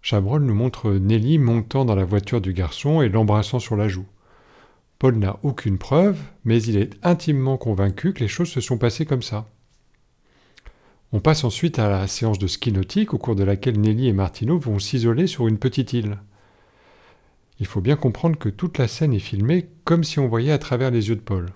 Chabrol 0.02 0.42
nous 0.42 0.54
montre 0.54 0.92
Nelly 0.92 1.38
montant 1.38 1.84
dans 1.84 1.94
la 1.94 2.04
voiture 2.04 2.40
du 2.40 2.52
garçon 2.52 3.02
et 3.02 3.08
l'embrassant 3.08 3.58
sur 3.58 3.76
la 3.76 3.88
joue. 3.88 4.06
Paul 4.98 5.16
n'a 5.16 5.38
aucune 5.42 5.78
preuve, 5.78 6.18
mais 6.44 6.62
il 6.62 6.76
est 6.76 6.90
intimement 7.02 7.56
convaincu 7.56 8.12
que 8.12 8.20
les 8.20 8.28
choses 8.28 8.50
se 8.50 8.60
sont 8.60 8.78
passées 8.78 9.06
comme 9.06 9.22
ça. 9.22 9.48
On 11.12 11.20
passe 11.20 11.44
ensuite 11.44 11.78
à 11.78 11.88
la 11.88 12.06
séance 12.06 12.38
de 12.38 12.46
ski 12.46 12.72
nautique 12.72 13.14
au 13.14 13.18
cours 13.18 13.36
de 13.36 13.44
laquelle 13.44 13.80
Nelly 13.80 14.08
et 14.08 14.12
Martineau 14.12 14.58
vont 14.58 14.78
s'isoler 14.78 15.26
sur 15.26 15.48
une 15.48 15.58
petite 15.58 15.94
île. 15.94 16.18
Il 17.60 17.66
faut 17.66 17.80
bien 17.80 17.96
comprendre 17.96 18.38
que 18.38 18.48
toute 18.48 18.78
la 18.78 18.88
scène 18.88 19.14
est 19.14 19.18
filmée 19.18 19.68
comme 19.84 20.04
si 20.04 20.18
on 20.18 20.28
voyait 20.28 20.52
à 20.52 20.58
travers 20.58 20.90
les 20.90 21.08
yeux 21.08 21.16
de 21.16 21.20
Paul. 21.20 21.46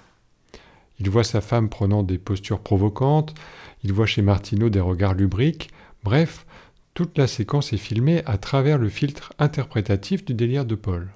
Il 1.05 1.11
voit 1.11 1.25
sa 1.25 1.41
femme 1.41 1.69
prenant 1.69 2.05
des 2.05 2.17
postures 2.17 2.61
provocantes, 2.61 3.35
il 3.83 3.93
voit 3.93 4.07
chez 4.07 4.23
Martineau 4.23 4.71
des 4.71 4.79
regards 4.79 5.15
lubriques, 5.15 5.71
bref, 6.05 6.47
toute 6.95 7.19
la 7.19 7.27
séquence 7.27 7.73
est 7.73 7.77
filmée 7.77 8.23
à 8.25 8.39
travers 8.39 8.79
le 8.79 8.89
filtre 8.89 9.33
interprétatif 9.41 10.25
du 10.25 10.33
délire 10.33 10.65
de 10.65 10.77
Paul. 10.77 11.11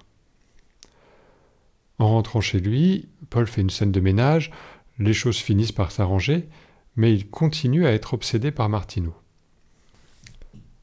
En 2.01 2.09
rentrant 2.09 2.41
chez 2.41 2.59
lui, 2.59 3.07
Paul 3.31 3.47
fait 3.47 3.61
une 3.61 3.71
scène 3.71 3.93
de 3.93 4.01
ménage, 4.01 4.51
les 4.99 5.13
choses 5.13 5.39
finissent 5.39 5.71
par 5.71 5.93
s'arranger, 5.93 6.49
mais 6.97 7.15
il 7.15 7.31
continue 7.31 7.87
à 7.87 7.93
être 7.93 8.13
obsédé 8.13 8.51
par 8.51 8.69
Martineau. 8.69 9.15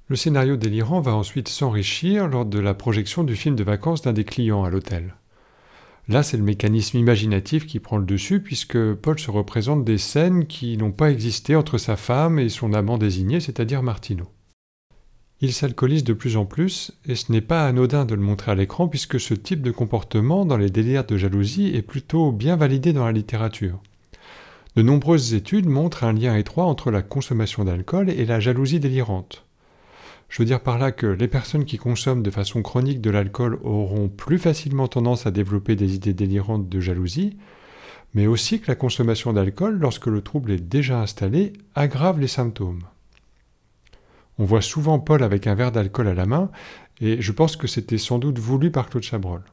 Le 0.08 0.16
scénario 0.16 0.56
délirant 0.56 1.02
va 1.02 1.14
ensuite 1.14 1.50
s'enrichir 1.50 2.30
lors 2.30 2.46
de 2.46 2.60
la 2.60 2.74
projection 2.74 3.26
du 3.26 3.36
film 3.36 3.58
de 3.58 3.66
vacances 3.66 4.04
d'un 4.04 4.14
des 4.14 4.24
clients 4.24 4.64
à 4.64 4.70
l'hôtel. 4.70 5.16
Là, 6.10 6.22
c'est 6.22 6.38
le 6.38 6.44
mécanisme 6.44 6.98
imaginatif 6.98 7.66
qui 7.66 7.80
prend 7.80 7.98
le 7.98 8.06
dessus, 8.06 8.42
puisque 8.42 8.94
Paul 8.94 9.18
se 9.18 9.32
représente 9.32 9.86
des 9.86 9.98
scènes 9.98 10.48
qui 10.48 10.76
n'ont 10.76 10.92
pas 10.92 11.10
existé 11.10 11.56
entre 11.56 11.78
sa 11.78 11.96
femme 11.96 12.40
et 12.40 12.50
son 12.50 12.74
amant 12.74 12.98
désigné, 12.98 13.40
c'est-à-dire 13.40 13.84
Martineau. 13.84 14.28
Il 15.40 15.54
s'alcoolise 15.54 16.04
de 16.04 16.14
plus 16.14 16.36
en 16.36 16.46
plus, 16.46 16.92
et 17.06 17.16
ce 17.16 17.32
n'est 17.32 17.42
pas 17.42 17.66
anodin 17.66 18.06
de 18.06 18.16
le 18.16 18.22
montrer 18.22 18.52
à 18.52 18.56
l'écran, 18.56 18.90
puisque 18.90 19.20
ce 19.20 19.34
type 19.34 19.62
de 19.62 19.72
comportement 19.72 20.46
dans 20.46 20.58
les 20.58 20.70
délires 20.70 21.06
de 21.06 21.18
jalousie 21.18 21.68
est 21.74 21.82
plutôt 21.82 22.32
bien 22.32 22.58
validé 22.58 22.92
dans 22.92 23.06
la 23.06 23.12
littérature. 23.14 23.82
De 24.76 24.82
nombreuses 24.82 25.34
études 25.34 25.68
montrent 25.68 26.04
un 26.04 26.14
lien 26.14 26.36
étroit 26.36 26.66
entre 26.66 26.92
la 26.92 27.02
consommation 27.02 27.64
d'alcool 27.64 28.10
et 28.10 28.26
la 28.26 28.40
jalousie 28.40 28.80
délirante. 28.80 29.46
Je 30.34 30.40
veux 30.40 30.46
dire 30.46 30.62
par 30.62 30.80
là 30.80 30.92
que 30.92 31.06
les 31.06 31.28
personnes 31.28 31.64
qui 31.64 31.78
consomment 31.78 32.24
de 32.24 32.32
façon 32.32 32.64
chronique 32.64 33.02
de 33.02 33.12
l'alcool 33.12 33.60
auront 33.62 34.10
plus 34.10 34.40
facilement 34.40 34.88
tendance 34.88 35.28
à 35.28 35.32
développer 35.32 35.76
des 35.76 35.94
idées 35.94 36.16
délirantes 36.16 36.68
de 36.68 36.80
jalousie, 36.80 37.38
mais 38.16 38.26
aussi 38.26 38.60
que 38.60 38.66
la 38.66 38.74
consommation 38.74 39.32
d'alcool, 39.32 39.78
lorsque 39.78 40.08
le 40.08 40.24
trouble 40.24 40.50
est 40.50 40.58
déjà 40.58 41.00
installé, 41.00 41.54
aggrave 41.76 42.20
les 42.20 42.28
symptômes. 42.28 42.82
On 44.40 44.46
voit 44.46 44.64
souvent 44.64 44.98
Paul 44.98 45.22
avec 45.22 45.46
un 45.46 45.54
verre 45.54 45.72
d'alcool 45.72 46.08
à 46.08 46.16
la 46.16 46.26
main, 46.26 46.50
et 47.00 47.22
je 47.22 47.32
pense 47.32 47.56
que 47.56 47.68
c'était 47.68 48.00
sans 48.00 48.18
doute 48.18 48.40
voulu 48.40 48.72
par 48.72 48.90
Claude 48.90 49.04
Chabrol. 49.04 49.44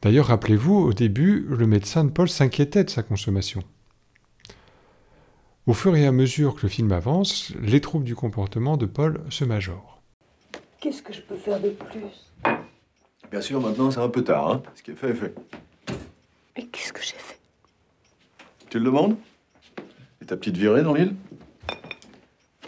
D'ailleurs, 0.00 0.28
rappelez-vous, 0.28 0.74
au 0.74 0.94
début, 0.94 1.44
le 1.50 1.66
médecin 1.66 2.04
de 2.04 2.10
Paul 2.10 2.30
s'inquiétait 2.30 2.84
de 2.84 2.88
sa 2.88 3.02
consommation. 3.02 3.62
Au 5.64 5.74
fur 5.74 5.94
et 5.94 6.04
à 6.06 6.10
mesure 6.10 6.56
que 6.56 6.62
le 6.62 6.68
film 6.68 6.90
avance, 6.90 7.52
les 7.60 7.80
troubles 7.80 8.04
du 8.04 8.16
comportement 8.16 8.76
de 8.76 8.84
Paul 8.84 9.22
se 9.30 9.44
majorent. 9.44 10.02
Qu'est-ce 10.80 11.02
que 11.02 11.12
je 11.12 11.20
peux 11.20 11.36
faire 11.36 11.60
de 11.60 11.70
plus? 11.70 12.32
Bien 13.30 13.40
sûr, 13.40 13.60
maintenant 13.60 13.92
c'est 13.92 14.00
un 14.00 14.08
peu 14.08 14.24
tard, 14.24 14.50
hein. 14.50 14.62
Ce 14.74 14.82
qui 14.82 14.90
est 14.90 14.96
fait 14.96 15.10
est 15.10 15.14
fait. 15.14 15.34
Mais 16.56 16.66
qu'est-ce 16.66 16.92
que 16.92 17.00
j'ai 17.00 17.14
fait? 17.16 17.38
Tu 18.70 18.80
le 18.80 18.86
demandes? 18.86 19.16
Et 20.20 20.26
ta 20.26 20.36
petite 20.36 20.56
virée 20.56 20.82
dans 20.82 20.94
l'île? 20.94 21.14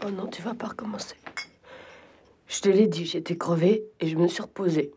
Oh 0.07 0.11
non, 0.11 0.29
tu 0.29 0.41
vas 0.43 0.55
pas 0.55 0.69
recommencer. 0.69 1.17
Je 2.47 2.61
te 2.61 2.69
l'ai 2.69 2.87
dit, 2.87 3.07
j'étais 3.07 3.37
crevée 3.37 3.83
et 3.99 4.07
je 4.07 4.15
me 4.15 4.29
suis 4.29 4.43
reposée. 4.43 4.93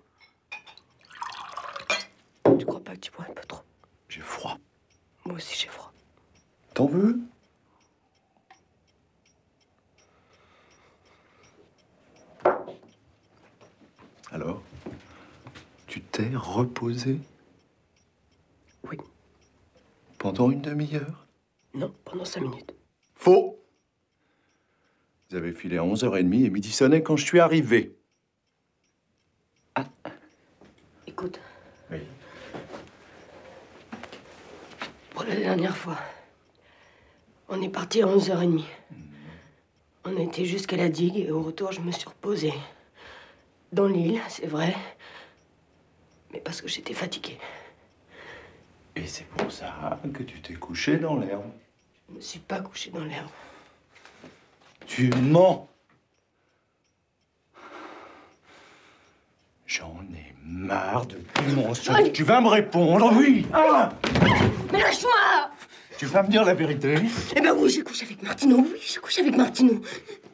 Tu 2.59 2.65
crois 2.67 2.83
pas 2.83 2.93
que 2.93 2.99
tu 2.99 3.09
bois 3.09 3.25
un 3.27 3.33
peu 3.33 3.43
trop? 3.47 3.63
J'ai 4.07 4.21
froid. 4.21 4.59
Moi 5.25 5.37
aussi 5.37 5.57
j'ai 5.59 5.69
froid. 5.69 5.91
T'en 6.75 6.85
veux? 6.85 7.17
Alors 14.31 14.61
Tu 15.87 16.01
t'es 16.01 16.29
reposé? 16.35 17.19
Oui. 18.89 18.97
Pendant 20.17 20.51
une 20.51 20.61
demi-heure? 20.61 21.27
Non, 21.73 21.93
pendant 22.05 22.25
cinq 22.25 22.41
minutes. 22.41 22.73
Faux 23.15 23.59
Vous 25.29 25.35
avez 25.37 25.51
filé 25.53 25.77
à 25.77 25.81
11h30 25.83 26.45
et 26.45 26.49
midi 26.49 26.71
sonnait 26.71 27.03
quand 27.03 27.15
je 27.17 27.25
suis 27.25 27.39
arrivé. 27.39 27.93
Écoute, 31.07 31.39
Oui. 31.91 31.97
pour 35.11 35.23
la 35.23 35.35
dernière 35.35 35.75
fois, 35.75 35.97
on 37.49 37.59
est 37.61 37.69
parti 37.69 38.01
à 38.03 38.05
11h30. 38.05 38.63
On 40.05 40.15
a 40.15 40.21
été 40.21 40.45
jusqu'à 40.45 40.77
la 40.77 40.89
digue 40.89 41.17
et 41.17 41.31
au 41.31 41.41
retour, 41.41 41.71
je 41.71 41.81
me 41.81 41.91
suis 41.91 42.07
reposée. 42.07 42.53
Dans 43.71 43.87
l'île, 43.87 44.21
c'est 44.29 44.47
vrai. 44.47 44.75
Mais 46.31 46.39
parce 46.39 46.61
que 46.61 46.67
j'étais 46.67 46.93
fatiguée. 46.93 47.37
Et 48.95 49.05
c'est 49.05 49.25
pour 49.27 49.51
ça 49.51 49.99
que 50.13 50.23
tu 50.23 50.41
t'es 50.41 50.53
couché 50.53 50.97
dans 50.97 51.17
l'herbe. 51.17 51.43
Je 52.09 52.15
me 52.15 52.21
suis 52.21 52.39
pas 52.39 52.59
couchée 52.59 52.89
dans 52.89 53.03
l'herbe. 53.03 53.29
Tu 54.87 55.09
mens 55.09 55.67
J'en 59.65 59.99
ai 60.15 60.33
marre 60.45 61.05
de 61.07 61.17
tes 61.17 61.41
mensonges. 61.53 62.13
Tu 62.13 62.23
vas 62.23 62.39
me 62.39 62.47
répondre, 62.47 63.11
oui 63.17 63.45
Ah 63.53 63.91
Mais 64.71 64.79
lâche-moi 64.79 65.51
Tu 65.99 66.05
vas 66.05 66.23
me 66.23 66.29
dire 66.29 66.45
la 66.45 66.53
vérité 66.53 66.95
Eh 67.35 67.41
ben 67.41 67.53
oui, 67.57 67.69
j'ai 67.69 67.83
couché 67.83 68.05
avec 68.05 68.23
Martineau. 68.23 68.59
Oui, 68.59 68.79
j'ai 68.81 68.99
couché 69.01 69.21
avec 69.21 69.35
Martineau. 69.35 69.81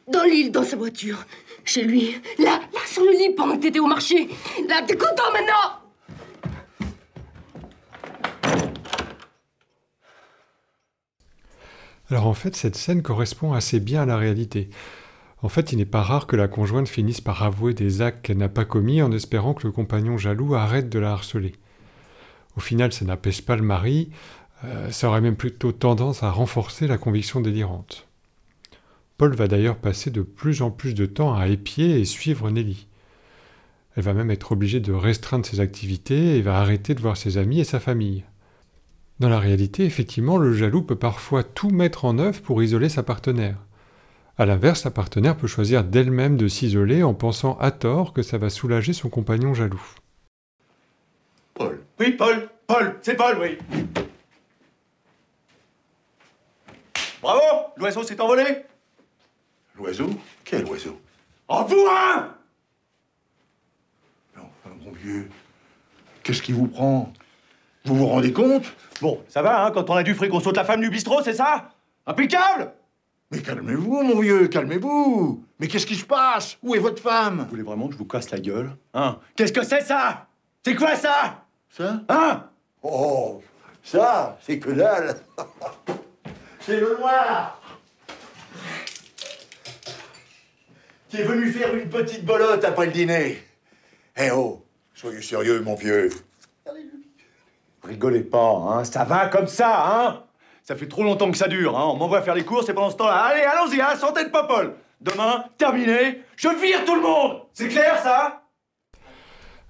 Dans 0.06 0.22
l'île, 0.22 0.52
dans 0.52 0.62
sa 0.62 0.76
voiture. 0.76 1.26
Chez 1.64 1.84
lui. 1.84 2.20
Là, 2.38 2.60
là, 2.72 2.80
sur 2.86 3.02
le 3.02 3.12
lit, 3.12 3.34
pendant 3.34 3.56
que 3.56 3.62
t'étais 3.62 3.78
au 3.78 3.86
marché. 3.86 4.28
Là, 4.68 4.82
t'es 4.86 4.96
content 4.96 5.32
maintenant 5.32 5.80
Alors 12.10 12.26
en 12.26 12.34
fait, 12.34 12.54
cette 12.54 12.76
scène 12.76 13.02
correspond 13.02 13.54
assez 13.54 13.80
bien 13.80 14.02
à 14.02 14.06
la 14.06 14.16
réalité. 14.16 14.68
En 15.42 15.48
fait, 15.48 15.72
il 15.72 15.78
n'est 15.78 15.84
pas 15.84 16.02
rare 16.02 16.26
que 16.26 16.36
la 16.36 16.48
conjointe 16.48 16.88
finisse 16.88 17.20
par 17.20 17.42
avouer 17.42 17.74
des 17.74 18.02
actes 18.02 18.24
qu'elle 18.24 18.38
n'a 18.38 18.48
pas 18.48 18.64
commis 18.64 19.02
en 19.02 19.10
espérant 19.10 19.54
que 19.54 19.66
le 19.66 19.72
compagnon 19.72 20.16
jaloux 20.16 20.54
arrête 20.54 20.88
de 20.88 20.98
la 20.98 21.12
harceler. 21.12 21.54
Au 22.56 22.60
final, 22.60 22.92
ça 22.92 23.04
n'apaise 23.04 23.40
pas 23.40 23.56
le 23.56 23.62
mari, 23.62 24.10
euh, 24.64 24.90
ça 24.90 25.08
aurait 25.08 25.20
même 25.20 25.36
plutôt 25.36 25.72
tendance 25.72 26.22
à 26.22 26.30
renforcer 26.30 26.86
la 26.86 26.98
conviction 26.98 27.40
délirante. 27.40 28.06
Paul 29.16 29.34
va 29.34 29.46
d'ailleurs 29.46 29.78
passer 29.78 30.10
de 30.10 30.22
plus 30.22 30.62
en 30.62 30.70
plus 30.70 30.94
de 30.94 31.06
temps 31.06 31.34
à 31.34 31.46
épier 31.46 32.00
et 32.00 32.04
suivre 32.04 32.50
Nelly. 32.50 32.88
Elle 33.96 34.02
va 34.02 34.12
même 34.12 34.30
être 34.30 34.52
obligée 34.52 34.80
de 34.80 34.92
restreindre 34.92 35.46
ses 35.46 35.60
activités 35.60 36.36
et 36.36 36.42
va 36.42 36.58
arrêter 36.58 36.94
de 36.94 37.00
voir 37.00 37.16
ses 37.16 37.38
amis 37.38 37.60
et 37.60 37.64
sa 37.64 37.78
famille. 37.78 38.24
Dans 39.20 39.28
la 39.28 39.38
réalité, 39.38 39.84
effectivement, 39.84 40.36
le 40.36 40.52
jaloux 40.52 40.82
peut 40.82 40.96
parfois 40.96 41.44
tout 41.44 41.70
mettre 41.70 42.04
en 42.04 42.18
œuvre 42.18 42.42
pour 42.42 42.62
isoler 42.62 42.88
sa 42.88 43.04
partenaire. 43.04 43.58
A 44.36 44.46
l'inverse, 44.46 44.80
sa 44.80 44.90
partenaire 44.90 45.36
peut 45.36 45.46
choisir 45.46 45.84
d'elle-même 45.84 46.36
de 46.36 46.48
s'isoler 46.48 47.04
en 47.04 47.14
pensant 47.14 47.56
à 47.58 47.70
tort 47.70 48.12
que 48.12 48.22
ça 48.22 48.36
va 48.36 48.50
soulager 48.50 48.92
son 48.92 49.08
compagnon 49.08 49.54
jaloux. 49.54 49.94
Paul. 51.54 51.80
Oui, 52.00 52.10
Paul 52.12 52.48
Paul 52.66 52.98
C'est 53.02 53.14
Paul, 53.14 53.38
oui 53.40 53.58
Bravo 57.22 57.40
L'oiseau 57.76 58.02
s'est 58.02 58.20
envolé 58.20 58.64
L'oiseau? 59.76 60.10
Quel 60.44 60.64
oiseau? 60.66 61.00
En 61.48 61.64
vous, 61.64 61.86
hein 61.90 62.34
Mais 64.34 64.42
enfin, 64.42 64.74
mon 64.84 64.92
vieux, 64.92 65.28
qu'est-ce 66.22 66.42
qui 66.42 66.52
vous 66.52 66.68
prend? 66.68 67.12
Vous 67.84 67.96
vous 67.96 68.06
rendez 68.06 68.32
compte? 68.32 68.64
Bon, 69.00 69.22
ça 69.28 69.42
va, 69.42 69.66
hein, 69.66 69.70
quand 69.72 69.90
on 69.90 69.94
a 69.94 70.02
du 70.02 70.14
fric, 70.14 70.32
on 70.32 70.40
saute 70.40 70.56
la 70.56 70.64
femme 70.64 70.80
du 70.80 70.90
bistrot, 70.90 71.22
c'est 71.22 71.34
ça? 71.34 71.70
Impeccable 72.06 72.72
Mais 73.30 73.42
calmez-vous, 73.42 74.02
mon 74.02 74.20
vieux, 74.20 74.48
calmez-vous! 74.48 75.44
Mais 75.58 75.66
qu'est-ce 75.68 75.86
qui 75.86 75.96
se 75.96 76.04
passe? 76.06 76.56
Où 76.62 76.74
est 76.74 76.78
votre 76.78 77.02
femme? 77.02 77.40
Vous 77.42 77.50
voulez 77.50 77.62
vraiment 77.62 77.88
que 77.88 77.94
je 77.94 77.98
vous 77.98 78.06
casse 78.06 78.30
la 78.30 78.38
gueule 78.38 78.76
Hein? 78.94 79.18
Qu'est-ce 79.36 79.52
que 79.52 79.64
c'est 79.64 79.82
ça? 79.82 80.28
C'est 80.64 80.76
quoi 80.76 80.96
ça? 80.96 81.44
Ça? 81.68 82.00
Hein? 82.08 82.44
Oh, 82.82 83.42
ça, 83.82 84.38
c'est 84.40 84.58
que 84.58 84.70
dalle. 84.70 85.16
C'est 86.60 86.80
le 86.80 86.96
noir 86.98 87.60
Qui 91.14 91.20
est 91.20 91.24
venu 91.24 91.48
faire 91.52 91.72
une 91.76 91.88
petite 91.88 92.24
bolotte 92.24 92.64
après 92.64 92.86
le 92.86 92.92
dîner. 92.92 93.38
Eh 94.16 94.32
oh, 94.32 94.64
soyez 94.94 95.22
sérieux, 95.22 95.60
mon 95.60 95.76
vieux. 95.76 96.10
Rigolez 97.84 98.24
pas, 98.24 98.50
hein, 98.50 98.82
ça 98.82 99.04
va 99.04 99.28
comme 99.28 99.46
ça, 99.46 100.08
hein. 100.08 100.24
Ça 100.64 100.74
fait 100.74 100.88
trop 100.88 101.04
longtemps 101.04 101.30
que 101.30 101.36
ça 101.36 101.46
dure, 101.46 101.78
hein, 101.78 101.84
on 101.86 101.94
m'envoie 101.94 102.20
faire 102.22 102.34
les 102.34 102.44
courses 102.44 102.68
et 102.68 102.74
pendant 102.74 102.90
ce 102.90 102.96
temps-là, 102.96 103.14
allez, 103.14 103.42
allons-y, 103.42 103.80
hein, 103.80 103.94
santé 103.94 104.24
de 104.24 104.30
popole 104.30 104.74
Demain, 105.00 105.44
terminé, 105.56 106.22
je 106.34 106.48
vire 106.48 106.84
tout 106.84 106.96
le 106.96 107.02
monde. 107.02 107.42
C'est 107.52 107.68
clair, 107.68 107.96
ça? 108.02 108.42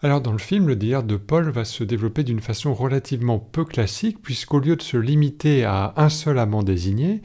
Alors 0.02 0.22
dans 0.22 0.32
le 0.32 0.38
film, 0.38 0.66
le 0.68 0.76
délire 0.76 1.02
de 1.02 1.18
Paul 1.18 1.50
va 1.50 1.66
se 1.66 1.84
développer 1.84 2.22
d'une 2.22 2.40
façon 2.40 2.72
relativement 2.72 3.38
peu 3.38 3.66
classique, 3.66 4.22
puisqu'au 4.22 4.60
lieu 4.60 4.76
de 4.76 4.82
se 4.82 4.96
limiter 4.96 5.66
à 5.66 5.92
un 5.98 6.08
seul 6.08 6.38
amant 6.38 6.62
désigné, 6.62 7.20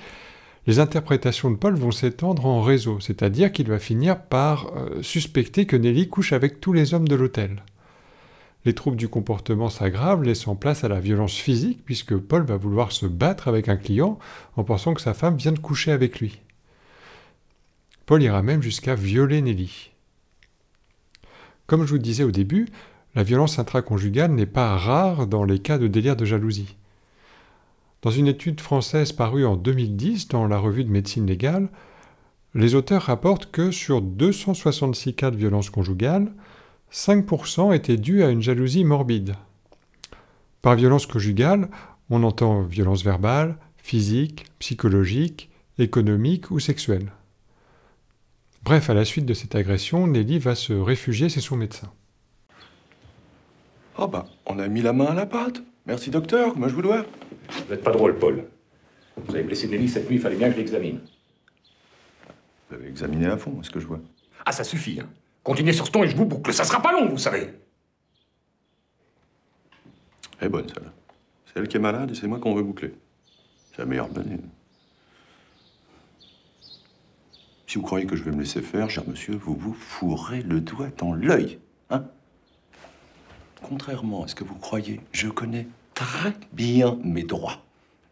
les 0.68 0.80
interprétations 0.80 1.52
de 1.52 1.56
Paul 1.56 1.76
vont 1.76 1.92
s'étendre 1.92 2.46
en 2.46 2.62
réseau, 2.62 3.00
c'est-à-dire 3.00 3.52
qu'il 3.52 3.68
va 3.68 3.80
finir 3.80 4.22
par 4.22 4.74
euh, 4.76 5.02
suspecter 5.02 5.66
que 5.66 5.76
Nelly 5.76 6.10
couche 6.10 6.34
avec 6.34 6.60
tous 6.60 6.74
les 6.74 6.94
hommes 6.94 7.08
de 7.08 7.16
l'hôtel. 7.16 7.64
Les 8.66 8.74
troubles 8.74 8.98
du 8.98 9.08
comportement 9.08 9.70
s'aggravent, 9.70 10.24
laissant 10.24 10.56
place 10.56 10.84
à 10.84 10.90
la 10.90 11.00
violence 11.00 11.36
physique, 11.36 11.80
puisque 11.86 12.18
Paul 12.18 12.44
va 12.44 12.58
vouloir 12.58 12.92
se 12.92 13.06
battre 13.06 13.48
avec 13.48 13.70
un 13.70 13.78
client 13.78 14.20
en 14.58 14.64
pensant 14.64 14.94
que 14.94 15.02
sa 15.02 15.14
femme 15.14 15.38
vient 15.38 15.54
de 15.54 15.60
coucher 15.60 15.92
avec 15.92 16.20
lui. 16.20 16.40
Paul 18.06 18.22
ira 18.22 18.44
même 18.44 18.62
jusqu'à 18.62 18.96
violer 18.96 19.42
Nelly. 19.42 19.92
Comme 21.68 21.86
je 21.86 21.92
vous 21.92 22.00
disais 22.00 22.24
au 22.24 22.32
début, 22.32 22.68
la 23.16 23.24
violence 23.24 23.60
intraconjugale 23.60 24.32
n'est 24.32 24.46
pas 24.46 24.76
rare 24.76 25.26
dans 25.26 25.44
les 25.46 25.60
cas 25.60 25.78
de 25.78 25.88
délire 25.88 26.16
de 26.16 26.26
jalousie. 26.26 26.76
Dans 28.02 28.12
une 28.12 28.28
étude 28.28 28.62
française 28.62 29.12
parue 29.12 29.46
en 29.46 29.58
2010 29.58 30.30
dans 30.30 30.48
la 30.48 30.58
revue 30.58 30.86
de 30.86 30.92
médecine 30.92 31.26
légale, 31.26 31.70
les 32.54 32.74
auteurs 32.74 33.04
rapportent 33.04 33.52
que 33.52 33.72
sur 33.72 34.02
266 34.02 35.16
cas 35.16 35.32
de 35.32 35.36
violence 35.36 35.70
conjugale, 35.70 36.32
5% 36.92 37.76
étaient 37.76 37.98
dus 37.98 38.24
à 38.24 38.30
une 38.30 38.42
jalousie 38.42 38.84
morbide. 38.84 39.36
Par 40.62 40.76
violence 40.76 41.06
conjugale, 41.06 41.70
on 42.10 42.24
entend 42.24 42.64
violence 42.64 43.04
verbale, 43.04 43.58
physique, 43.78 44.46
psychologique, 44.60 45.50
économique 45.78 46.52
ou 46.52 46.60
sexuelle. 46.60 47.12
Bref, 48.64 48.90
à 48.90 48.94
la 48.94 49.06
suite 49.06 49.26
de 49.26 49.34
cette 49.34 49.56
agression, 49.56 50.08
Nelly 50.08 50.40
va 50.40 50.56
se 50.56 50.74
réfugier 50.74 51.30
chez 51.30 51.42
son 51.42 51.56
médecin. 51.56 51.92
Oh 53.98 54.08
bah, 54.08 54.26
on 54.46 54.60
a 54.60 54.68
mis 54.68 54.82
la 54.82 54.94
main 54.94 55.06
à 55.06 55.14
la 55.14 55.26
pâte. 55.26 55.62
Merci 55.86 56.10
docteur, 56.10 56.58
moi 56.58 56.70
je 56.70 56.76
vous 56.76 56.82
dois? 56.82 57.06
Vous 57.70 57.76
n'êtes 57.76 57.84
pas 57.84 57.92
drôle, 57.92 58.18
Paul. 58.18 58.46
Vous 59.16 59.36
avez 59.36 59.44
blessé 59.44 59.68
Nelly 59.68 59.88
cette 59.88 60.10
nuit, 60.10 60.16
il 60.16 60.22
fallait 60.22 60.38
bien 60.38 60.48
que 60.48 60.56
je 60.56 60.58
l'examine. 60.58 61.02
Vous 62.68 62.76
avez 62.76 62.88
examiné 62.88 63.28
à 63.28 63.38
fond, 63.38 63.62
ce 63.62 63.70
que 63.70 63.80
je 63.80 63.86
vois. 63.86 64.00
Ah, 64.44 64.52
ça 64.52 64.64
suffit, 64.64 65.00
hein. 65.00 65.08
Continuez 65.44 65.74
sur 65.74 65.86
ce 65.86 65.92
ton 65.92 66.04
et 66.04 66.08
je 66.08 66.16
vous 66.16 66.26
boucle. 66.26 66.52
Ça 66.52 66.64
sera 66.64 66.82
pas 66.82 66.92
long, 66.92 67.08
vous 67.08 67.20
savez. 67.20 67.54
Elle 70.40 70.48
est 70.48 70.50
bonne, 70.50 70.68
celle-là. 70.68 70.92
C'est 71.46 71.60
elle 71.60 71.68
qui 71.68 71.78
est 71.78 71.80
malade 71.80 72.10
et 72.10 72.16
c'est 72.16 72.26
moi 72.26 72.40
qu'on 72.40 72.56
veut 72.56 72.64
boucler. 72.64 72.92
C'est 73.72 73.80
la 73.80 73.86
meilleure 73.86 74.10
donnée. 74.10 74.40
Si 77.68 77.78
vous 77.78 77.84
croyez 77.84 78.08
que 78.08 78.16
je 78.16 78.24
vais 78.24 78.32
me 78.32 78.40
laisser 78.40 78.64
faire, 78.64 78.90
cher 78.90 79.04
monsieur, 79.08 79.36
vous 79.36 79.54
vous 79.54 79.76
fourrez 79.76 80.42
le 80.42 80.60
doigt 80.60 80.90
dans 80.98 81.14
l'œil, 81.14 81.60
hein? 81.92 82.04
Contrairement 83.62 84.24
à 84.24 84.28
ce 84.28 84.34
que 84.34 84.44
vous 84.44 84.56
croyez, 84.56 85.02
je 85.12 85.28
connais 85.28 85.68
très 86.00 86.32
bien 86.54 86.98
mes 87.04 87.24
droits. 87.24 87.62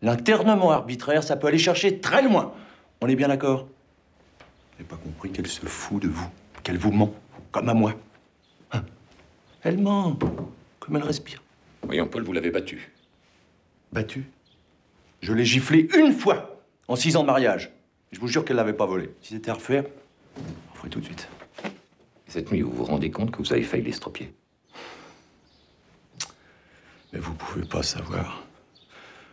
L'internement 0.01 0.71
arbitraire, 0.71 1.23
ça 1.23 1.37
peut 1.37 1.47
aller 1.47 1.57
chercher 1.57 1.99
très 1.99 2.21
loin. 2.21 2.53
On 2.99 3.07
est 3.07 3.15
bien 3.15 3.29
d'accord? 3.29 3.69
N'avez 4.73 4.83
pas 4.83 4.97
compris 4.97 5.31
qu'elle 5.31 5.47
se 5.47 5.65
fout 5.65 6.01
de 6.01 6.09
vous, 6.09 6.29
qu'elle 6.63 6.77
vous 6.77 6.91
ment, 6.91 7.13
comme 7.51 7.69
à 7.69 7.73
moi. 7.73 7.93
Hein? 8.73 8.83
Elle 9.63 9.77
ment, 9.77 10.19
comme 10.79 10.97
elle 10.97 11.03
respire. 11.03 11.41
Voyons, 11.83 12.07
Paul, 12.07 12.23
vous 12.23 12.33
l'avez 12.33 12.51
battu. 12.51 12.91
Battu 13.93 14.25
Je 15.21 15.31
l'ai 15.31 15.45
giflé 15.45 15.87
une 15.97 16.11
fois 16.11 16.61
en 16.89 16.97
six 16.97 17.15
ans 17.15 17.21
de 17.21 17.27
mariage. 17.27 17.71
Je 18.11 18.19
vous 18.19 18.27
jure 18.27 18.43
qu'elle 18.43 18.57
l'avait 18.57 18.73
pas 18.73 18.85
volé. 18.85 19.11
Si 19.21 19.33
c'était 19.33 19.51
à 19.51 19.53
refaire, 19.53 19.85
on 20.37 20.75
ferait 20.75 20.89
tout 20.89 20.99
de 20.99 21.05
suite. 21.05 21.29
Cette 22.27 22.51
nuit, 22.51 22.61
vous 22.61 22.71
vous 22.71 22.83
rendez 22.83 23.11
compte 23.11 23.31
que 23.31 23.37
vous 23.37 23.53
avez 23.53 23.63
failli 23.63 23.83
l'estropier? 23.83 24.33
Mais 27.13 27.19
vous 27.19 27.33
pouvez 27.33 27.65
pas 27.65 27.83
savoir. 27.83 28.43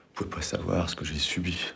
Vous 0.08 0.24
pouvez 0.24 0.30
pas 0.30 0.42
savoir 0.42 0.88
ce 0.88 0.96
que 0.96 1.04
j'ai 1.04 1.18
subi. 1.18 1.72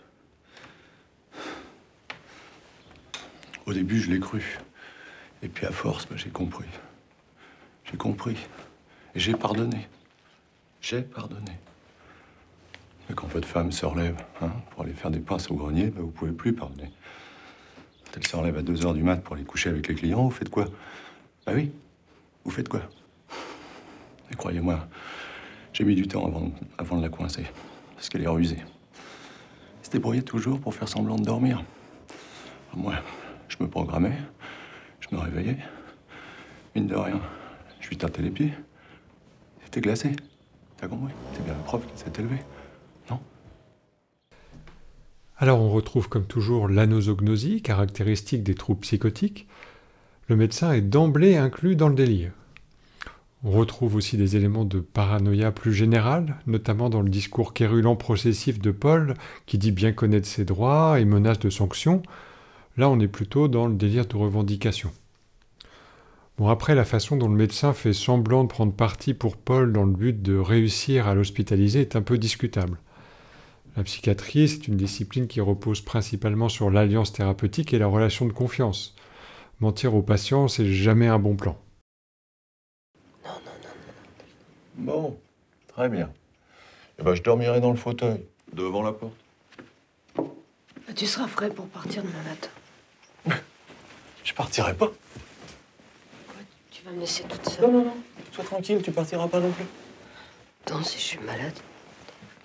Au 3.67 3.73
début, 3.73 4.01
je 4.01 4.11
l'ai 4.11 4.21
cru. 4.21 4.59
Et 5.43 5.49
puis 5.49 5.67
à 5.67 5.73
force, 5.73 6.07
ben, 6.09 6.17
j'ai 6.17 6.31
compris. 6.31 6.69
J'ai 7.91 7.97
compris. 7.97 8.37
Et 9.15 9.21
j'ai 9.21 9.35
pardonné. 9.35 9.89
J'ai 10.81 11.03
pardonné. 11.03 11.53
Mais 13.09 13.15
quand 13.15 13.27
votre 13.27 13.49
femme 13.49 13.73
se 13.73 13.85
relève 13.87 14.17
hein, 14.41 14.53
pour 14.71 14.83
aller 14.83 14.93
faire 14.93 15.11
des 15.11 15.21
passes 15.21 15.51
au 15.51 15.55
grenier, 15.55 15.87
ben, 15.87 16.03
vous 16.03 16.11
pouvez 16.11 16.33
plus 16.33 16.53
pardonner. 16.53 16.91
Quand 18.05 18.17
elle 18.17 18.27
se 18.27 18.37
relève 18.37 18.57
à 18.57 18.63
2 18.63 18.75
h 18.75 18.95
du 18.95 19.03
mat 19.03 19.17
pour 19.17 19.35
aller 19.35 19.45
coucher 19.45 19.71
avec 19.71 19.89
les 19.89 19.95
clients, 19.95 20.25
vous 20.25 20.31
faites 20.31 20.51
quoi? 20.51 20.67
Bah 21.45 21.53
oui, 21.55 21.73
vous 22.45 22.51
faites 22.51 22.69
quoi? 22.69 22.83
Et 24.31 24.37
croyez-moi, 24.37 24.87
j'ai 25.79 25.85
mis 25.85 25.95
du 25.95 26.09
temps 26.09 26.27
avant, 26.77 26.97
de 26.97 27.03
la 27.03 27.09
coincer. 27.09 27.45
Parce 27.95 28.09
qu'elle 28.09 28.23
est 28.23 28.29
rusée. 28.29 28.59
Elle 28.59 29.87
se 29.87 29.91
débrouillait 29.91 30.23
toujours 30.23 30.59
pour 30.59 30.75
faire 30.75 30.89
semblant 30.89 31.15
de 31.15 31.25
dormir. 31.25 31.63
Moi, 32.75 32.95
je 33.47 33.57
me 33.61 33.69
programmais, 33.69 34.17
je 34.99 35.15
me 35.15 35.21
réveillais. 35.21 35.57
Mine 36.75 36.89
de 36.89 36.97
rien, 36.97 37.21
je 37.79 37.91
lui 37.91 37.97
tâtais 37.97 38.23
les 38.23 38.31
pieds. 38.31 38.53
C'était 39.63 39.81
glacé. 39.81 40.17
T'as 40.79 40.89
compris? 40.89 41.13
C'est 41.35 41.45
bien 41.45 41.55
le 41.55 41.63
prof 41.63 41.87
qui 41.87 41.97
s'est 41.97 42.13
élevé. 42.19 42.39
Non? 43.09 43.21
Alors 45.37 45.61
on 45.61 45.71
retrouve 45.71 46.09
comme 46.09 46.27
toujours 46.27 46.67
l'anosognosie, 46.67 47.63
caractéristique 47.63 48.43
des 48.43 48.57
troubles 48.57 48.81
psychotiques. 48.81 49.47
Le 50.27 50.35
médecin 50.35 50.73
est 50.73 50.81
d'emblée 50.81 51.37
inclus 51.37 51.77
dans 51.77 51.89
le 51.89 51.95
délire. 51.95 52.33
On 53.45 53.53
retrouve 53.53 53.95
aussi 53.95 54.17
des 54.17 54.35
éléments 54.35 54.65
de 54.65 54.81
paranoïa 54.81 55.53
plus 55.53 55.73
générale, 55.73 56.39
notamment 56.49 56.91
dans 56.91 57.03
le 57.03 57.09
discours 57.09 57.55
quérulent 57.55 57.95
processif 57.95 58.59
de 58.59 58.73
Paul, 58.73 59.15
qui 59.47 59.59
dit 59.59 59.71
bien 59.71 59.93
connaître 59.93 60.27
ses 60.27 60.45
droits 60.45 60.99
et 60.99 61.05
menace 61.05 61.39
de 61.39 61.49
sanctions. 61.49 62.03
Là, 62.77 62.91
on 62.91 62.99
est 62.99 63.07
plutôt 63.07 63.47
dans 63.47 63.69
le 63.69 63.75
délire 63.75 64.07
de 64.07 64.17
revendication. 64.17 64.91
Bon, 66.37 66.49
après, 66.49 66.75
la 66.75 66.85
façon 66.85 67.17
dont 67.17 67.29
le 67.29 67.37
médecin 67.37 67.73
fait 67.73 67.93
semblant 67.93 68.43
de 68.43 68.49
prendre 68.49 68.73
parti 68.73 69.15
pour 69.15 69.37
Paul 69.37 69.73
dans 69.73 69.85
le 69.85 69.93
but 69.93 70.21
de 70.21 70.37
réussir 70.37 71.07
à 71.07 71.15
l'hospitaliser 71.15 71.81
est 71.81 71.95
un 71.95 72.03
peu 72.03 72.19
discutable. 72.19 72.79
La 73.77 73.85
psychiatrie, 73.85 74.49
c'est 74.49 74.67
une 74.67 74.77
discipline 74.77 75.29
qui 75.29 75.41
repose 75.41 75.81
principalement 75.81 76.49
sur 76.49 76.71
l'alliance 76.71 77.13
thérapeutique 77.13 77.73
et 77.73 77.79
la 77.79 77.87
relation 77.87 78.27
de 78.27 78.33
confiance. 78.33 78.97
Mentir 79.61 79.95
aux 79.95 80.03
patients, 80.03 80.49
c'est 80.49 80.67
jamais 80.67 81.07
un 81.07 81.21
bon 81.21 81.37
plan. 81.37 81.57
Bon, 84.79 85.19
très 85.67 85.89
bien. 85.89 86.11
Eh 86.99 87.03
ben, 87.03 87.15
je 87.15 87.23
dormirai 87.23 87.61
dans 87.61 87.71
le 87.71 87.77
fauteuil, 87.77 88.25
devant 88.53 88.83
la 88.83 88.93
porte. 88.93 89.13
Bah, 90.17 90.95
Tu 90.95 91.05
seras 91.07 91.27
frais 91.27 91.51
pour 91.51 91.67
partir 91.67 92.03
demain 92.03 92.23
matin. 92.23 93.37
Je 94.25 94.33
partirai 94.35 94.75
pas. 94.75 94.91
Tu 96.71 96.85
vas 96.85 96.93
me 96.93 97.01
laisser 97.01 97.25
toute 97.25 97.49
seule. 97.49 97.67
Non, 97.67 97.73
non, 97.73 97.85
non. 97.87 97.97
Sois 98.33 98.45
tranquille, 98.45 98.81
tu 98.83 98.93
partiras 98.93 99.27
pas 99.27 99.41
non 99.41 99.51
plus. 99.51 99.65
Attends, 100.65 100.83
si 100.85 100.99
je 100.99 101.03
suis 101.03 101.19
malade. 101.21 101.55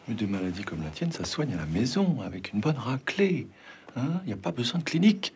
Mais 0.08 0.16
des 0.16 0.26
maladies 0.26 0.64
comme 0.64 0.82
la 0.82 0.90
tienne, 0.90 1.12
ça 1.12 1.26
soigne 1.26 1.54
à 1.54 1.58
la 1.58 1.66
maison, 1.66 2.22
avec 2.22 2.52
une 2.52 2.62
bonne 2.62 2.78
raclée. 2.78 3.48
Hein 3.96 4.22
Il 4.24 4.28
n'y 4.28 4.34
a 4.34 4.38
pas 4.38 4.52
besoin 4.52 4.80
de 4.80 4.86
clinique. 4.86 5.34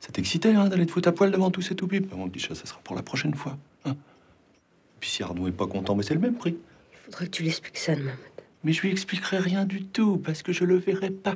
Ça 0.00 0.10
t'excitait, 0.12 0.54
hein, 0.54 0.68
d'aller 0.68 0.86
te 0.86 0.92
foutre 0.92 1.08
à 1.08 1.12
poil 1.12 1.30
devant 1.30 1.50
tous 1.50 1.62
ces 1.62 1.76
toupipes 1.76 2.12
Mon 2.14 2.28
petit 2.28 2.40
chat, 2.40 2.54
ça 2.54 2.66
sera 2.66 2.80
pour 2.82 2.96
la 2.96 3.02
prochaine 3.02 3.34
fois. 3.34 3.56
Hein 3.84 3.96
Puis 5.00 5.10
si 5.10 5.22
Arnaud 5.22 5.48
est 5.48 5.52
pas 5.52 5.66
content, 5.66 5.94
mais 5.94 6.02
c'est 6.02 6.14
le 6.14 6.20
même 6.20 6.36
prix. 6.36 6.56
Il 6.92 6.98
faudrait 6.98 7.26
que 7.26 7.30
tu 7.30 7.42
l'expliques 7.42 7.78
ça 7.78 7.94
demain 7.94 8.06
matin. 8.12 8.42
Mais 8.64 8.72
je 8.72 8.82
lui 8.82 8.90
expliquerai 8.90 9.38
rien 9.38 9.64
du 9.64 9.84
tout, 9.84 10.16
parce 10.18 10.42
que 10.42 10.52
je 10.52 10.64
le 10.64 10.76
verrai 10.76 11.10
pas. 11.10 11.34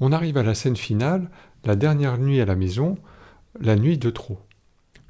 On 0.00 0.12
arrive 0.12 0.36
à 0.36 0.42
la 0.42 0.54
scène 0.54 0.76
finale, 0.76 1.30
la 1.64 1.76
dernière 1.76 2.18
nuit 2.18 2.40
à 2.40 2.44
la 2.44 2.54
maison, 2.54 2.98
la 3.60 3.76
nuit 3.76 3.98
de 3.98 4.10
trop. 4.10 4.38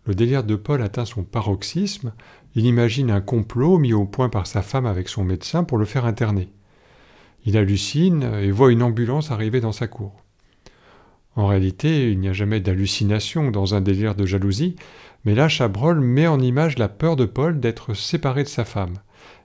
Le 0.07 0.15
délire 0.15 0.45
de 0.45 0.57
Paul 0.57 0.83
atteint 0.83 1.05
son 1.05 1.23
paroxysme 1.23 2.15
Il 2.55 2.65
imagine 2.65 3.11
un 3.11 3.21
complot 3.21 3.79
mis 3.79 3.93
au 3.93 4.07
point 4.07 4.31
par 4.31 4.47
sa 4.47 4.63
femme 4.63 4.87
avec 4.87 5.09
son 5.09 5.25
médecin 5.25 5.65
pour 5.65 5.77
le 5.77 5.85
faire 5.85 6.07
interner. 6.07 6.51
Il 7.45 7.57
hallucine 7.57 8.23
et 8.23 8.51
voit 8.51 8.73
une 8.73 8.83
ambulance 8.83 9.31
arriver 9.31 9.61
dans 9.61 9.73
sa 9.73 9.87
cour. 9.87 10.25
En 11.37 11.47
réalité, 11.47 12.11
il 12.11 12.19
n'y 12.19 12.29
a 12.29 12.33
jamais 12.33 12.61
d'hallucination 12.61 13.51
dans 13.51 13.75
un 13.75 13.81
délire 13.81 14.15
de 14.15 14.27
jalousie, 14.27 14.77
mais 15.25 15.35
là, 15.35 15.49
Chabrol 15.49 16.01
met 16.01 16.27
en 16.27 16.41
image 16.41 16.79
la 16.79 16.89
peur 16.89 17.17
de 17.17 17.25
Paul 17.25 17.61
d'être 17.61 17.95
séparé 17.95 18.43
de 18.43 18.49
sa 18.49 18.65
femme. 18.65 18.95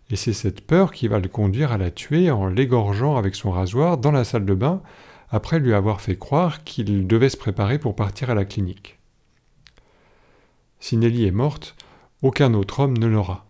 Et 0.10 0.16
c'est 0.16 0.34
cette 0.34 0.62
peur 0.62 0.92
qui 0.92 1.08
va 1.08 1.20
le 1.20 1.28
conduire 1.28 1.72
à 1.72 1.78
la 1.78 1.92
tuer 1.92 2.32
en 2.32 2.48
l'égorgeant 2.48 3.16
avec 3.18 3.36
son 3.36 3.52
rasoir 3.52 3.98
dans 3.98 4.12
la 4.12 4.24
salle 4.24 4.46
de 4.46 4.54
bain, 4.54 4.82
après 5.30 5.60
lui 5.60 5.74
avoir 5.74 6.02
fait 6.02 6.18
croire 6.18 6.64
qu'il 6.64 7.08
devait 7.08 7.30
se 7.30 7.38
préparer 7.38 7.80
pour 7.80 7.96
partir 7.96 8.30
à 8.30 8.36
la 8.36 8.46
clinique. 8.46 9.00
Si 10.80 10.98
Nelly 10.98 11.26
est 11.26 11.32
morte, 11.32 11.76
aucun 12.22 12.54
autre 12.54 12.82
homme 12.82 12.98
ne 12.98 13.08
l'aura. 13.08 13.46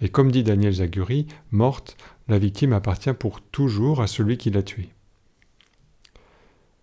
Et 0.00 0.08
comme 0.08 0.32
dit 0.32 0.42
Daniel 0.42 0.72
Zaguri, 0.72 1.26
morte, 1.50 1.96
la 2.26 2.38
victime 2.38 2.72
appartient 2.72 3.12
pour 3.12 3.40
toujours 3.40 4.00
à 4.00 4.06
celui 4.06 4.38
qui 4.38 4.50
l'a 4.50 4.62
tuée. 4.62 4.90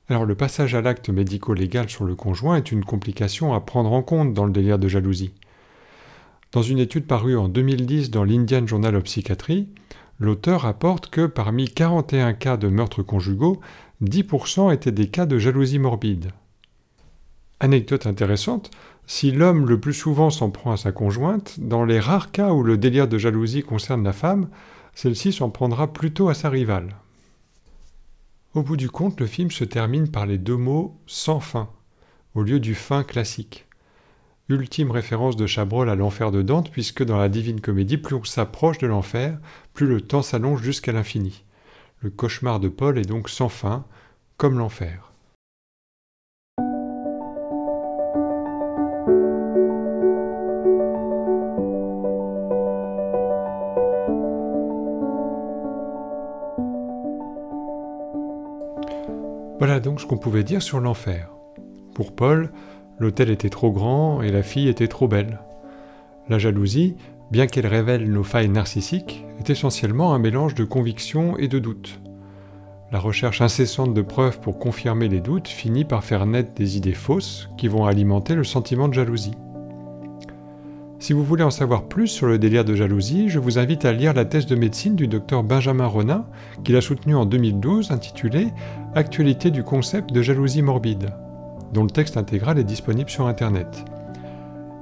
Alors 0.10 0.26
le 0.26 0.36
passage 0.36 0.74
à 0.74 0.82
l'acte 0.82 1.10
médico-légal 1.10 1.90
sur 1.90 2.06
le 2.06 2.16
conjoint 2.16 2.56
est 2.56 2.72
une 2.72 2.86
complication 2.86 3.54
à 3.54 3.60
prendre 3.60 3.92
en 3.92 4.02
compte 4.02 4.34
dans 4.34 4.46
le 4.46 4.54
délire 4.54 4.80
de 4.80 4.88
jalousie. 4.88 5.34
Dans 6.54 6.62
une 6.62 6.80
étude 6.80 7.06
parue 7.06 7.36
en 7.36 7.50
2010 7.50 8.10
dans 8.10 8.24
l'Indian 8.24 8.66
Journal 8.66 8.96
of 8.96 9.04
Psychiatry, 9.04 9.68
l'auteur 10.20 10.62
rapporte 10.62 11.10
que 11.10 11.26
parmi 11.26 11.68
41 11.68 12.34
cas 12.34 12.56
de 12.56 12.70
meurtres 12.70 13.04
conjugaux, 13.04 13.60
10% 14.02 14.74
étaient 14.74 14.94
des 14.94 15.10
cas 15.10 15.26
de 15.26 15.38
jalousie 15.38 15.80
morbide. 15.80 16.32
Anecdote 17.60 18.08
intéressante, 18.08 18.72
si 19.08 19.32
l'homme 19.32 19.68
le 19.68 19.80
plus 19.80 19.94
souvent 19.94 20.30
s'en 20.30 20.52
prend 20.52 20.72
à 20.72 20.78
sa 20.78 20.94
conjointe, 20.94 21.60
dans 21.60 21.84
les 21.84 22.00
rares 22.00 22.32
cas 22.32 22.54
où 22.54 22.64
le 22.64 22.78
délire 22.78 23.10
de 23.10 23.18
jalousie 23.18 23.64
concerne 23.64 24.06
la 24.06 24.14
femme, 24.14 24.48
celle-ci 24.94 25.34
s'en 25.34 25.50
prendra 25.50 25.92
plutôt 25.92 26.30
à 26.30 26.34
sa 26.34 26.50
rivale. 26.50 26.96
Au 28.54 28.64
bout 28.64 28.78
du 28.78 28.90
compte, 28.90 29.20
le 29.20 29.28
film 29.28 29.52
se 29.52 29.64
termine 29.64 30.10
par 30.10 30.26
les 30.26 30.38
deux 30.38 30.58
mots 30.58 31.00
sans 31.06 31.40
fin, 31.40 31.70
au 32.34 32.44
lieu 32.44 32.60
du 32.60 32.76
fin 32.76 33.04
classique. 33.04 33.68
Ultime 34.50 34.92
référence 34.92 35.36
de 35.36 35.46
Chabrol 35.46 35.90
à 35.90 35.96
l'enfer 35.96 36.32
de 36.32 36.42
Dante, 36.42 36.72
puisque 36.72 37.04
dans 37.04 37.18
la 37.18 37.28
Divine 37.28 37.60
Comédie, 37.60 37.98
plus 37.98 38.16
on 38.16 38.24
s'approche 38.24 38.78
de 38.78 38.88
l'enfer, 38.88 39.38
plus 39.74 39.88
le 39.88 40.00
temps 40.00 40.22
s'allonge 40.22 40.62
jusqu'à 40.62 40.94
l'infini. 40.94 41.44
Le 42.00 42.10
cauchemar 42.10 42.60
de 42.60 42.70
Paul 42.70 42.98
est 42.98 43.08
donc 43.08 43.30
sans 43.30 43.50
fin, 43.50 43.86
comme 44.38 44.58
l'enfer. 44.58 45.12
Voilà 59.68 59.82
donc 59.82 60.00
ce 60.00 60.06
qu'on 60.06 60.18
pouvait 60.18 60.46
dire 60.46 60.62
sur 60.62 60.80
l'enfer. 60.80 61.30
Pour 61.94 62.16
Paul, 62.16 62.54
l'hôtel 63.00 63.30
était 63.30 63.50
trop 63.50 63.70
grand 63.70 64.22
et 64.22 64.32
la 64.32 64.42
fille 64.42 64.70
était 64.70 64.88
trop 64.88 65.10
belle. 65.10 65.42
La 66.30 66.40
jalousie, 66.40 66.96
bien 67.32 67.48
qu'elle 67.48 67.68
révèle 67.68 68.10
nos 68.10 68.24
failles 68.24 68.48
narcissiques, 68.48 69.26
est 69.40 69.50
essentiellement 69.50 70.14
un 70.14 70.20
mélange 70.20 70.56
de 70.56 70.64
conviction 70.64 71.38
et 71.38 71.50
de 71.50 71.60
doute. 71.60 72.00
La 72.94 73.00
recherche 73.00 73.42
incessante 73.42 73.94
de 73.94 74.02
preuves 74.02 74.40
pour 74.40 74.58
confirmer 74.58 75.10
les 75.10 75.20
doutes 75.20 75.50
finit 75.50 75.84
par 75.84 76.06
faire 76.06 76.26
naître 76.26 76.54
des 76.54 76.78
idées 76.78 76.94
fausses 76.94 77.50
qui 77.58 77.68
vont 77.68 77.86
alimenter 77.86 78.36
le 78.36 78.46
sentiment 78.46 78.88
de 78.88 78.94
jalousie. 78.94 79.36
Si 81.00 81.14
vous 81.14 81.24
voulez 81.24 81.44
en 81.44 81.52
savoir 81.52 81.84
plus 81.84 82.08
sur 82.08 82.26
le 82.26 82.40
délire 82.40 82.66
de 82.66 82.74
jalousie, 82.74 83.30
je 83.30 83.38
vous 83.38 83.60
invite 83.60 83.86
à 83.86 83.94
lire 83.94 84.14
la 84.14 84.26
thèse 84.26 84.48
de 84.48 84.56
médecine 84.56 84.96
du 84.96 85.08
docteur 85.08 85.44
Benjamin 85.44 85.86
Ronin, 85.86 86.26
qu'il 86.64 86.76
a 86.76 86.82
soutenue 86.82 87.16
en 87.16 87.26
2012, 87.26 87.92
intitulée 87.92 88.48
Actualité 88.96 89.52
du 89.52 89.64
concept 89.64 90.12
de 90.12 90.24
jalousie 90.24 90.64
morbide, 90.64 91.12
dont 91.72 91.84
le 91.84 91.92
texte 91.92 92.18
intégral 92.18 92.58
est 92.58 92.64
disponible 92.64 93.12
sur 93.12 93.28
Internet. 93.28 93.86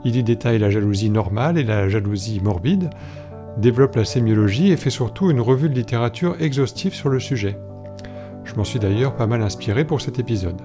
Il 0.06 0.15
y 0.15 0.23
détaille 0.23 0.60
la 0.60 0.69
jalousie 0.69 1.10
normale 1.10 1.58
et 1.58 1.63
la 1.65 1.89
jalousie 1.89 2.39
morbide, 2.39 2.89
développe 3.58 3.97
la 3.97 4.06
sémiologie 4.06 4.71
et 4.71 4.78
fait 4.78 4.89
surtout 4.89 5.30
une 5.30 5.41
revue 5.41 5.69
de 5.69 5.75
littérature 5.75 6.38
exhaustive 6.39 6.93
sur 6.93 7.10
le 7.10 7.19
sujet. 7.19 7.60
Je 8.45 8.54
m'en 8.56 8.63
suis 8.63 8.80
d'ailleurs 8.80 9.15
pas 9.15 9.28
mal 9.28 9.41
inspiré 9.41 9.84
pour 9.84 9.99
cet 9.99 10.17
épisode. 10.19 10.62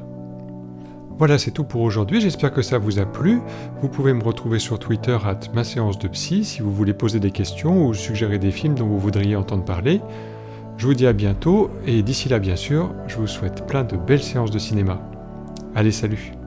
Voilà, 1.21 1.37
c'est 1.37 1.51
tout 1.51 1.65
pour 1.65 1.83
aujourd'hui. 1.83 2.19
J'espère 2.19 2.51
que 2.51 2.63
ça 2.63 2.79
vous 2.79 2.99
a 2.99 3.05
plu. 3.05 3.43
Vous 3.83 3.91
pouvez 3.91 4.15
me 4.15 4.25
retrouver 4.25 4.59
sur 4.59 4.79
Twitter 4.79 5.19
à 5.23 5.39
ma 5.53 5.65
séance 5.65 5.99
de 5.99 6.09
psy 6.09 6.47
si 6.47 6.63
vous 6.63 6.73
voulez 6.73 6.95
poser 6.95 7.21
des 7.21 7.31
questions 7.31 7.87
ou 7.87 7.93
suggérer 7.93 8.39
des 8.39 8.51
films 8.51 8.75
dont 8.75 8.87
vous 8.87 8.99
voudriez 8.99 9.37
entendre 9.37 9.63
parler. 9.63 10.01
Je 10.79 10.87
vous 10.87 10.95
dis 10.95 11.07
à 11.07 11.13
bientôt 11.13 11.71
et 11.87 12.03
d'ici 12.03 12.31
là, 12.31 12.39
bien 12.39 12.57
sûr, 12.57 12.95
je 13.07 13.17
vous 13.17 13.27
souhaite 13.27 13.67
plein 13.67 13.85
de 13.85 13.99
belles 13.99 14.23
séances 14.23 14.51
de 14.51 14.59
cinéma. 14.59 14.99
Allez, 15.75 15.93
salut 15.93 16.40